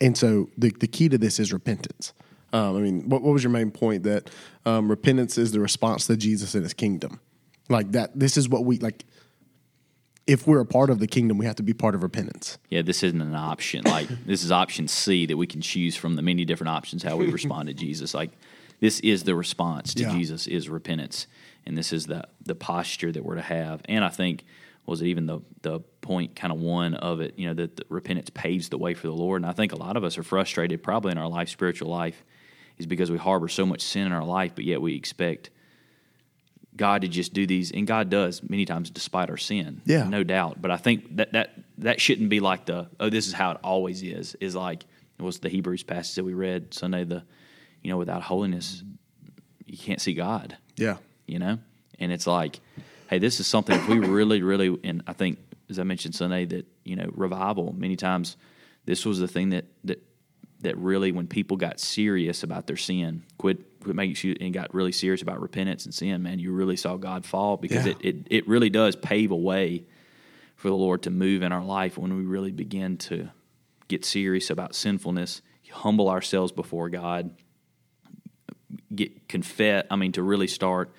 and 0.00 0.18
so 0.18 0.50
the 0.58 0.70
the 0.80 0.88
key 0.88 1.08
to 1.08 1.18
this 1.18 1.38
is 1.38 1.52
repentance. 1.52 2.12
Um, 2.52 2.76
I 2.76 2.80
mean, 2.80 3.08
what, 3.08 3.22
what 3.22 3.32
was 3.32 3.42
your 3.42 3.50
main 3.50 3.70
point? 3.70 4.02
That 4.02 4.28
um, 4.66 4.90
repentance 4.90 5.38
is 5.38 5.52
the 5.52 5.60
response 5.60 6.06
to 6.08 6.16
Jesus 6.16 6.54
and 6.54 6.64
His 6.64 6.74
kingdom. 6.74 7.20
Like 7.68 7.92
that. 7.92 8.18
This 8.18 8.36
is 8.36 8.48
what 8.48 8.64
we 8.64 8.78
like. 8.78 9.04
If 10.26 10.46
we're 10.46 10.60
a 10.60 10.66
part 10.66 10.90
of 10.90 10.98
the 10.98 11.06
kingdom, 11.06 11.38
we 11.38 11.46
have 11.46 11.56
to 11.56 11.62
be 11.62 11.74
part 11.74 11.94
of 11.94 12.02
repentance. 12.02 12.58
Yeah, 12.68 12.82
this 12.82 13.02
isn't 13.02 13.20
an 13.20 13.34
option. 13.34 13.84
Like 13.84 14.08
this 14.26 14.44
is 14.44 14.52
option 14.52 14.88
C 14.88 15.26
that 15.26 15.36
we 15.36 15.46
can 15.46 15.60
choose 15.60 15.96
from 15.96 16.16
the 16.16 16.22
many 16.22 16.44
different 16.44 16.70
options 16.70 17.02
how 17.02 17.16
we 17.16 17.30
respond 17.30 17.68
to 17.68 17.74
Jesus. 17.74 18.14
Like 18.14 18.30
this 18.80 19.00
is 19.00 19.24
the 19.24 19.34
response 19.34 19.94
to 19.94 20.02
Yeah. 20.02 20.12
Jesus 20.12 20.46
is 20.46 20.68
repentance, 20.68 21.26
and 21.66 21.76
this 21.76 21.92
is 21.92 22.06
the 22.06 22.26
the 22.44 22.54
posture 22.54 23.10
that 23.12 23.24
we're 23.24 23.36
to 23.36 23.42
have. 23.42 23.82
And 23.86 24.04
I 24.04 24.08
think 24.08 24.44
was 24.86 25.02
it 25.02 25.06
even 25.06 25.26
the 25.26 25.40
the 25.62 25.80
point 26.00 26.34
kind 26.34 26.52
of 26.52 26.60
one 26.60 26.94
of 26.94 27.20
it, 27.20 27.38
you 27.38 27.46
know, 27.46 27.54
that 27.54 27.76
the 27.76 27.84
repentance 27.88 28.30
paves 28.30 28.68
the 28.68 28.78
way 28.78 28.94
for 28.94 29.06
the 29.06 29.14
Lord. 29.14 29.42
And 29.42 29.48
I 29.48 29.52
think 29.52 29.72
a 29.72 29.76
lot 29.76 29.96
of 29.96 30.04
us 30.04 30.18
are 30.18 30.22
frustrated, 30.22 30.82
probably 30.82 31.12
in 31.12 31.18
our 31.18 31.28
life, 31.28 31.48
spiritual 31.48 31.88
life, 31.88 32.24
is 32.78 32.86
because 32.86 33.10
we 33.10 33.18
harbor 33.18 33.48
so 33.48 33.64
much 33.64 33.80
sin 33.82 34.06
in 34.06 34.12
our 34.12 34.24
life, 34.24 34.52
but 34.54 34.64
yet 34.64 34.80
we 34.80 34.94
expect 34.94 35.50
God 36.76 37.02
to 37.02 37.08
just 37.08 37.34
do 37.34 37.46
these, 37.46 37.70
and 37.70 37.86
God 37.86 38.08
does 38.08 38.42
many 38.48 38.64
times 38.64 38.90
despite 38.90 39.28
our 39.30 39.36
sin. 39.36 39.82
Yeah. 39.84 40.04
no 40.04 40.24
doubt. 40.24 40.62
But 40.62 40.70
I 40.70 40.76
think 40.76 41.16
that 41.16 41.32
that 41.32 41.52
that 41.78 42.00
shouldn't 42.00 42.30
be 42.30 42.40
like 42.40 42.66
the 42.66 42.88
oh, 42.98 43.10
this 43.10 43.26
is 43.26 43.32
how 43.32 43.52
it 43.52 43.58
always 43.62 44.02
is. 44.02 44.34
Is 44.40 44.54
like 44.54 44.84
it 45.18 45.22
was 45.22 45.38
the 45.38 45.48
Hebrews 45.48 45.82
passage 45.82 46.14
that 46.16 46.24
we 46.24 46.34
read 46.34 46.72
Sunday. 46.72 47.04
The 47.04 47.24
you 47.82 47.90
know 47.90 47.98
without 47.98 48.22
holiness, 48.22 48.82
you 49.66 49.76
can't 49.76 50.00
see 50.00 50.14
God. 50.14 50.56
Yeah. 50.76 50.96
You 51.26 51.38
know, 51.38 51.58
and 51.98 52.10
it's 52.12 52.26
like, 52.26 52.60
hey, 53.08 53.18
this 53.18 53.38
is 53.40 53.46
something 53.46 53.76
if 53.76 53.88
we 53.88 53.98
really, 53.98 54.42
really, 54.42 54.76
and 54.84 55.02
I 55.06 55.12
think 55.12 55.38
as 55.70 55.78
I 55.78 55.84
mentioned 55.84 56.14
Sunday 56.14 56.44
that 56.46 56.66
you 56.84 56.96
know 56.96 57.10
revival 57.14 57.74
many 57.76 57.96
times, 57.96 58.36
this 58.84 59.04
was 59.04 59.18
the 59.18 59.28
thing 59.28 59.50
that 59.50 59.66
that 59.84 60.02
that 60.60 60.76
really 60.78 61.12
when 61.12 61.26
people 61.26 61.56
got 61.56 61.80
serious 61.80 62.42
about 62.42 62.66
their 62.66 62.76
sin, 62.76 63.24
quit 63.36 63.71
making 63.86 64.14
sure 64.14 64.34
and 64.40 64.52
got 64.54 64.74
really 64.74 64.92
serious 64.92 65.22
about 65.22 65.40
repentance 65.40 65.84
and 65.84 65.94
sin, 65.94 66.22
man, 66.22 66.38
you 66.38 66.52
really 66.52 66.76
saw 66.76 66.96
God 66.96 67.24
fall 67.24 67.56
because 67.56 67.86
Yeah. 67.86 67.92
it, 67.92 68.04
it 68.04 68.16
it 68.30 68.48
really 68.48 68.70
does 68.70 68.96
pave 68.96 69.30
a 69.30 69.36
way 69.36 69.84
for 70.56 70.68
the 70.68 70.76
Lord 70.76 71.02
to 71.02 71.10
move 71.10 71.42
in 71.42 71.52
our 71.52 71.64
life 71.64 71.98
when 71.98 72.16
we 72.16 72.22
really 72.24 72.52
begin 72.52 72.96
to 72.96 73.30
get 73.88 74.04
serious 74.04 74.48
about 74.50 74.74
sinfulness, 74.74 75.42
humble 75.70 76.08
ourselves 76.08 76.52
before 76.52 76.88
God, 76.90 77.30
get 78.94 79.28
confess. 79.28 79.86
I 79.90 79.96
mean, 79.96 80.12
to 80.12 80.22
really 80.22 80.46
start 80.46 80.92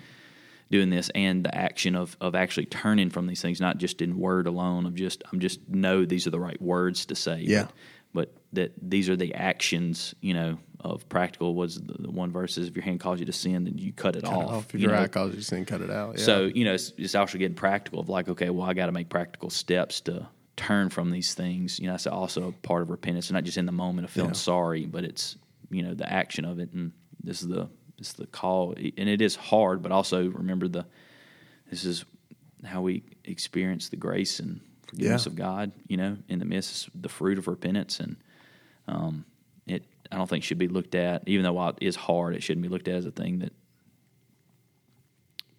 doing 0.72 0.90
this 0.90 1.10
and 1.14 1.46
the 1.46 1.56
action 1.56 1.96
of 1.96 2.18
of 2.20 2.34
actually 2.36 2.66
turning 2.66 3.10
from 3.10 3.28
these 3.28 3.42
things, 3.42 3.62
not 3.62 3.78
just 3.78 4.02
in 4.02 4.18
word 4.18 4.48
alone. 4.48 4.86
Of 4.86 4.96
just 4.96 5.24
I'm 5.32 5.40
just 5.40 5.68
know 5.70 6.06
these 6.06 6.26
are 6.28 6.32
the 6.32 6.40
right 6.40 6.62
words 6.62 7.06
to 7.08 7.16
say. 7.16 7.42
Yeah. 7.42 7.68
But, 8.14 8.34
that 8.54 8.72
these 8.80 9.10
are 9.10 9.16
the 9.16 9.34
actions, 9.34 10.14
you 10.22 10.36
know, 10.36 10.60
of 10.80 11.10
practical. 11.10 11.56
Was 11.56 11.82
the, 11.82 11.94
the 12.04 12.12
one 12.12 12.32
verse 12.32 12.56
is 12.60 12.68
if 12.68 12.76
your 12.76 12.84
hand 12.84 13.00
calls 13.00 13.20
you 13.20 13.26
to 13.26 13.34
sin, 13.34 13.64
then 13.64 13.80
you 13.80 13.92
cut 13.92 14.16
it 14.16 14.24
Cut 14.24 14.32
it 14.32 14.36
off. 14.36 14.52
off. 14.52 14.66
If 14.68 14.74
you 14.76 14.80
your 14.82 14.92
know? 14.92 15.02
eye 15.02 15.08
calls 15.08 15.32
you 15.32 15.38
to 15.40 15.44
sin, 15.44 15.66
cut 15.66 15.82
it 15.82 15.90
out. 15.90 16.20
Yeah. 16.20 16.24
So 16.24 16.46
you 16.54 16.64
know, 16.66 16.74
it's, 16.76 16.94
it's 16.98 17.16
actually 17.16 17.40
getting 17.40 17.56
practical 17.56 18.00
of 18.00 18.10
like, 18.10 18.30
okay, 18.30 18.52
well, 18.52 18.70
I 18.70 18.76
got 18.76 18.86
to 18.86 18.92
make 18.92 19.10
practical 19.10 19.50
steps 19.50 20.02
to 20.02 20.28
turn 20.56 20.90
from 20.90 21.10
these 21.10 21.34
things. 21.34 21.80
You 21.80 21.88
know, 21.88 21.94
that's 21.94 22.06
also 22.06 22.50
a 22.50 22.52
part 22.52 22.84
of 22.84 22.92
repentance, 22.92 23.32
not 23.32 23.44
just 23.44 23.58
in 23.58 23.66
the 23.66 23.72
moment 23.72 24.06
of 24.06 24.12
feeling 24.12 24.30
Yeah. 24.30 24.34
sorry, 24.36 24.86
but 24.86 25.04
it's 25.04 25.36
you 25.72 25.82
know 25.82 25.96
the 25.96 26.08
action 26.12 26.46
of 26.46 26.60
it, 26.60 26.72
and 26.74 26.92
this 27.24 27.42
is 27.42 27.48
the 27.48 27.68
this 27.98 28.10
is 28.10 28.14
the 28.14 28.28
call, 28.28 28.74
and 28.74 29.10
it 29.10 29.20
is 29.22 29.36
hard, 29.36 29.82
but 29.82 29.92
also 29.92 30.28
remember 30.28 30.68
the 30.68 30.86
this 31.72 31.86
is 31.86 32.06
how 32.64 32.82
we 32.84 33.02
experience 33.26 33.90
the 33.90 33.96
grace 33.98 34.40
and 34.40 34.62
forgiveness 34.94 35.26
Yeah. 35.26 35.30
of 35.32 35.36
God. 35.36 35.72
You 35.88 35.98
know, 35.98 36.18
in 36.30 36.40
the 36.40 36.46
midst, 36.46 36.90
the 37.00 37.10
fruit 37.10 37.38
of 37.38 37.48
repentance, 37.48 38.00
and 38.00 38.16
um, 38.88 39.26
it 39.68 39.84
I 40.12 40.18
don't 40.18 40.30
think 40.30 40.44
should 40.44 40.58
be 40.58 40.68
looked 40.68 40.96
at, 40.96 41.24
even 41.28 41.44
though 41.44 41.54
while 41.54 41.70
it 41.70 41.78
is 41.82 41.96
hard, 41.96 42.36
it 42.36 42.44
shouldn't 42.44 42.62
be 42.64 42.70
looked 42.70 42.88
at 42.88 42.96
as 42.96 43.06
a 43.06 43.12
thing 43.12 43.40
that 43.40 43.54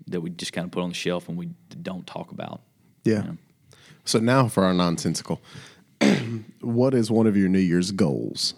that 0.07 0.21
we 0.21 0.31
just 0.31 0.53
kind 0.53 0.67
of 0.67 0.71
put 0.71 0.83
on 0.83 0.91
the 0.91 0.95
shelf 0.95 1.29
and 1.29 1.39
we 1.39 1.47
don't 1.83 2.07
talk 2.07 2.31
about. 2.31 2.61
yeah. 3.05 3.23
you 3.23 3.23
know. 3.29 3.37
So 4.05 4.19
now 4.19 4.49
for 4.49 4.65
our 4.65 4.75
nonsensical. 4.75 5.41
what 6.61 6.93
is 6.93 7.11
one 7.11 7.27
of 7.27 7.37
your 7.39 7.49
New 7.49 7.59
Year's 7.59 7.91
goals? 7.91 8.53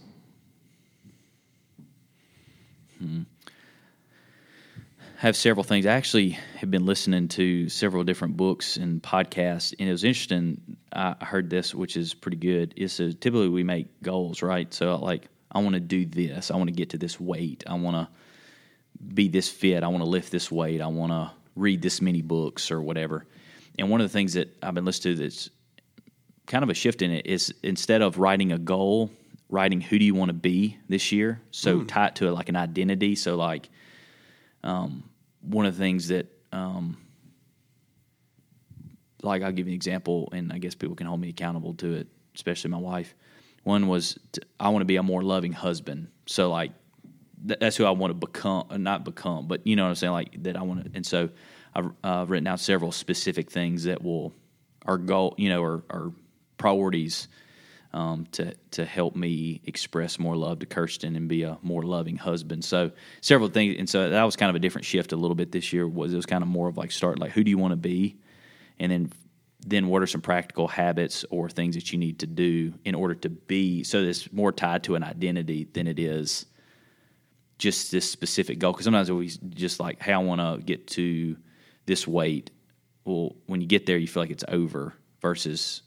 Have 5.19 5.35
several 5.35 5.65
things. 5.65 5.87
I 5.87 5.93
actually 5.93 6.31
have 6.59 6.71
been 6.71 6.85
listening 6.85 7.29
to 7.29 7.69
several 7.69 8.05
different 8.05 8.37
books 8.37 8.77
and 8.77 9.03
podcasts, 9.03 9.75
and 9.79 9.89
it 9.89 9.93
was 9.93 10.05
interesting. 10.05 10.77
I 10.93 11.17
heard 11.21 11.49
this, 11.49 11.75
which 11.75 11.97
is 11.97 12.13
pretty 12.13 12.37
good. 12.37 12.75
It 12.77 12.89
says 12.89 13.15
typically 13.15 13.49
we 13.49 13.65
make 13.65 14.03
goals, 14.03 14.43
right? 14.43 14.73
So 14.73 14.97
like, 14.97 15.29
I 15.51 15.61
want 15.61 15.75
to 15.75 15.81
do 15.81 16.05
this. 16.05 16.51
I 16.51 16.57
want 16.57 16.69
to 16.69 16.75
get 16.75 16.91
to 16.91 16.99
this 16.99 17.19
weight. 17.19 17.65
I 17.67 17.75
want 17.75 17.97
to 17.97 18.09
be 19.15 19.29
this 19.29 19.49
fit. 19.49 19.83
I 19.83 19.89
want 19.89 20.05
to 20.05 20.09
lift 20.11 20.31
this 20.31 20.51
weight. 20.51 20.83
I 20.83 20.87
want 20.87 21.13
to 21.13 21.31
read 21.55 21.81
this 21.81 22.03
many 22.03 22.21
books 22.21 22.71
or 22.71 22.83
whatever. 22.83 23.27
And 23.79 23.91
one 23.91 24.01
of 24.01 24.05
the 24.05 24.13
things 24.13 24.35
that 24.35 24.55
I've 24.63 24.75
been 24.75 24.85
listening 24.85 25.17
to 25.17 25.23
that's 25.23 25.49
kind 26.47 26.63
of 26.63 26.69
a 26.69 26.75
shift 26.75 27.01
in 27.01 27.11
it 27.11 27.27
is 27.27 27.55
instead 27.63 28.03
of 28.03 28.19
writing 28.19 28.53
a 28.53 28.59
goal, 28.59 29.11
writing 29.49 29.81
who 29.81 29.99
do 29.99 30.05
you 30.05 30.15
want 30.15 30.29
to 30.29 30.35
be 30.35 30.77
this 30.89 31.11
year. 31.11 31.41
So 31.53 31.79
hmm. 31.79 31.87
tie 31.87 32.09
it 32.09 32.17
to 32.17 32.31
like 32.33 32.51
an 32.51 32.57
identity. 32.57 33.15
So 33.15 33.37
like 33.37 33.71
um, 34.67 35.05
one 35.41 35.65
of 35.65 35.77
the 35.77 35.83
things 35.83 36.09
that 36.09 36.27
um, 36.53 36.99
like 39.23 39.43
I'll 39.43 39.53
give 39.53 39.67
you 39.67 39.73
an 39.73 39.77
example, 39.77 40.29
and 40.33 40.53
I 40.53 40.59
guess 40.59 40.75
people 40.75 40.97
can 40.97 41.07
hold 41.07 41.21
me 41.21 41.29
accountable 41.29 41.75
to 41.75 41.95
it, 41.95 42.09
especially 42.35 42.71
my 42.71 42.79
wife. 42.79 43.15
One 43.63 43.89
was 43.89 44.19
I 44.61 44.69
want 44.69 44.83
to 44.83 44.87
be 44.87 44.97
a 44.97 45.03
more 45.03 45.23
loving 45.23 45.53
husband. 45.53 46.09
So 46.27 46.51
like 46.51 46.73
th- 47.47 47.59
that's 47.61 47.77
who 47.77 47.85
I 47.85 47.91
want 47.91 48.11
to 48.11 48.15
become, 48.15 48.67
uh, 48.71 48.77
not 48.77 49.05
become, 49.05 49.47
but 49.47 49.67
you 49.67 49.77
know 49.77 49.85
what 49.85 49.91
I'm 49.91 49.95
saying, 49.95 50.13
like 50.13 50.43
that 50.43 50.57
I 50.57 50.63
want 50.63 50.85
to. 50.85 50.91
And 50.95 51.07
so 51.07 51.31
I've 51.75 51.91
uh, 52.03 52.27
written 52.29 52.47
out 52.47 52.61
several 52.61 52.93
specific 52.93 53.51
things 53.51 53.85
that 53.85 54.03
will 54.03 54.33
our 54.85 54.99
goal, 54.99 55.35
you 55.37 55.49
know, 55.49 55.63
our 55.63 56.13
priorities 56.59 57.29
um, 57.93 58.27
to 58.33 58.55
to 58.73 58.85
help 58.85 59.17
me 59.17 59.61
express 59.65 60.19
more 60.19 60.37
love 60.37 60.59
to 60.61 60.67
Kirsten 60.67 61.17
and 61.17 61.29
be 61.29 61.43
a 61.43 61.59
more 61.63 61.83
loving 61.83 62.17
husband. 62.17 62.65
So 62.65 62.91
several 63.21 63.49
things, 63.49 63.77
and 63.79 63.89
so 63.89 64.11
that 64.11 64.23
was 64.23 64.37
kind 64.37 64.51
of 64.51 64.57
a 64.57 64.59
different 64.59 64.85
shift 64.85 65.13
a 65.13 65.17
little 65.17 65.35
bit 65.35 65.53
this 65.53 65.73
year. 65.73 65.87
Was 65.87 66.13
it 66.13 66.17
was 66.17 66.27
kind 66.27 66.43
of 66.43 66.49
more 66.49 66.69
of 66.69 66.77
like 66.77 66.93
start 66.93 67.19
like 67.19 67.33
who 67.33 67.45
do 67.45 67.51
you 67.51 67.59
want 67.59 67.73
to 67.73 67.77
be, 67.77 68.17
and 68.79 68.93
then 68.93 69.13
then 69.67 69.89
what 69.89 70.03
are 70.03 70.07
some 70.07 70.21
practical 70.21 70.69
habits 70.69 71.25
or 71.31 71.49
things 71.49 71.75
that 71.75 71.93
you 71.93 71.99
need 71.99 72.21
to 72.21 72.27
do 72.27 72.73
in 72.85 72.95
order 72.95 73.15
to 73.15 73.29
be 73.29 73.83
so 73.83 73.99
it's 73.99 74.33
more 74.33 74.53
tied 74.53 74.85
to 74.85 74.95
an 74.95 75.03
identity 75.03 75.67
than 75.73 75.89
it 75.89 75.99
is 75.99 76.47
just 77.59 77.91
this 77.91 78.09
specific 78.09 78.59
goal 78.59 78.73
because 78.73 78.85
sometimes 78.85 79.11
we 79.11 79.29
just 79.51 79.81
like 79.81 80.01
hey 80.01 80.13
i 80.13 80.19
want 80.19 80.41
to 80.41 80.65
get 80.65 80.87
to 80.87 81.37
this 81.87 82.07
weight 82.07 82.51
well 83.05 83.35
when 83.47 83.61
you 83.61 83.67
get 83.67 83.87
there 83.87 83.97
you 83.97 84.07
feel 84.07 84.23
like 84.23 84.31
it's 84.31 84.45
over 84.49 84.95
versus 85.21 85.83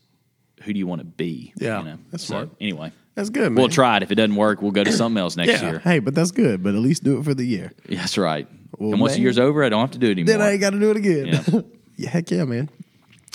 who 0.64 0.74
do 0.74 0.80
you 0.80 0.88
want 0.88 1.00
to 1.02 1.06
be 1.06 1.54
Yeah, 1.58 1.80
you 1.80 1.86
know? 1.86 1.98
that's 2.12 2.24
so 2.24 2.34
smart. 2.34 2.50
anyway 2.62 2.92
That's 3.16 3.30
good, 3.30 3.52
man. 3.52 3.56
we'll 3.56 3.70
try 3.70 3.98
it 3.98 4.04
if 4.04 4.12
it 4.12 4.16
doesn't 4.16 4.36
work 4.36 4.62
we'll 4.62 4.72
go 4.72 4.84
to 4.84 4.92
something 4.92 5.20
else 5.20 5.36
next 5.38 5.62
Yeah. 5.62 5.70
year 5.70 5.80
Hey, 5.80 6.00
but 6.00 6.16
that's 6.16 6.32
good. 6.32 6.64
But 6.64 6.76
at 6.76 6.82
least 6.82 7.04
do 7.04 7.18
it 7.20 7.24
for 7.24 7.34
the 7.34 7.46
year. 7.46 7.72
Yeah, 7.88 7.98
that's 8.02 8.18
right 8.18 8.48
Well, 8.78 8.92
and 8.92 9.02
once 9.02 9.14
the 9.16 9.22
year's 9.22 9.40
over 9.40 9.64
i 9.64 9.70
don't 9.70 9.82
have 9.82 9.92
to 9.92 10.00
do 10.00 10.08
it 10.08 10.12
anymore 10.12 10.28
Then 10.38 10.42
I 10.42 10.52
ain't 10.52 10.62
got 10.62 10.72
to 10.72 10.80
do 10.80 10.92
it 10.92 10.98
again. 10.98 11.26
Yeah. 11.28 11.62
yeah, 11.98 12.10
heck 12.10 12.30
yeah, 12.32 12.46
man. 12.46 12.70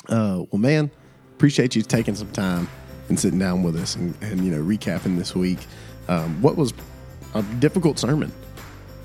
Uh, 0.09 0.45
well, 0.51 0.61
man, 0.61 0.91
appreciate 1.35 1.75
you 1.75 1.83
taking 1.83 2.15
some 2.15 2.31
time 2.33 2.69
and 3.09 3.19
sitting 3.19 3.39
down 3.39 3.63
with 3.63 3.77
us 3.77 3.97
and, 3.97 4.15
and 4.23 4.45
you 4.45 4.51
know 4.51 4.63
recapping 4.63 5.17
this 5.19 5.35
week. 5.35 5.59
Um, 6.09 6.41
what 6.43 6.57
was 6.57 6.73
a 7.35 7.43
difficult 7.59 7.99
sermon, 7.99 8.31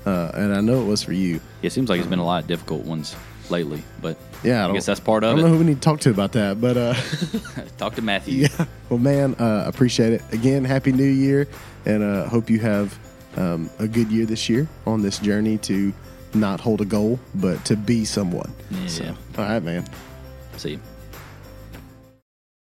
uh, 0.06 0.30
and 0.34 0.54
I 0.54 0.60
know 0.60 0.82
it 0.82 0.84
was 0.84 1.02
for 1.02 1.12
you. 1.14 1.40
it 1.62 1.70
seems 1.70 1.88
like 1.88 1.98
it's 2.00 2.08
been 2.08 2.18
a 2.18 2.24
lot 2.24 2.42
of 2.42 2.48
difficult 2.48 2.84
ones 2.84 3.16
lately 3.50 3.82
but 4.00 4.16
Yeah, 4.42 4.66
I, 4.66 4.70
i, 4.70 4.72
guess 4.72 4.86
that's 4.86 5.00
part 5.00 5.24
of 5.24 5.30
it. 5.30 5.32
I 5.32 5.42
don't 5.42 5.50
know 5.50 5.56
who 5.56 5.64
we 5.64 5.70
need 5.70 5.76
to 5.76 5.80
talk 5.80 6.00
to 6.00 6.10
about 6.10 6.32
that, 6.32 6.60
but 6.60 6.76
uh, 6.76 6.94
talk 7.78 7.94
to 7.96 8.02
matthew 8.02 8.46
yeah. 8.58 8.66
Well, 8.88 8.98
man, 8.98 9.34
uh, 9.34 9.64
appreciate 9.66 10.12
it 10.12 10.22
again. 10.32 10.64
Happy 10.64 10.92
New 10.92 11.04
Year, 11.04 11.46
and 11.84 12.02
uh, 12.02 12.28
hope 12.28 12.50
you 12.50 12.58
have 12.60 12.98
um, 13.36 13.70
a 13.78 13.86
good 13.86 14.10
year 14.10 14.26
this 14.26 14.48
year 14.48 14.68
on 14.86 15.02
this 15.02 15.18
journey 15.18 15.58
to 15.58 15.92
not 16.34 16.60
hold 16.60 16.80
a 16.80 16.84
goal, 16.84 17.20
but 17.34 17.64
to 17.66 17.76
be 17.76 18.04
someone. 18.04 18.52
Yeah. 18.70 18.86
So, 18.86 19.16
all 19.38 19.44
right, 19.44 19.62
man. 19.62 19.84
see 20.56 20.72
you 20.72 20.80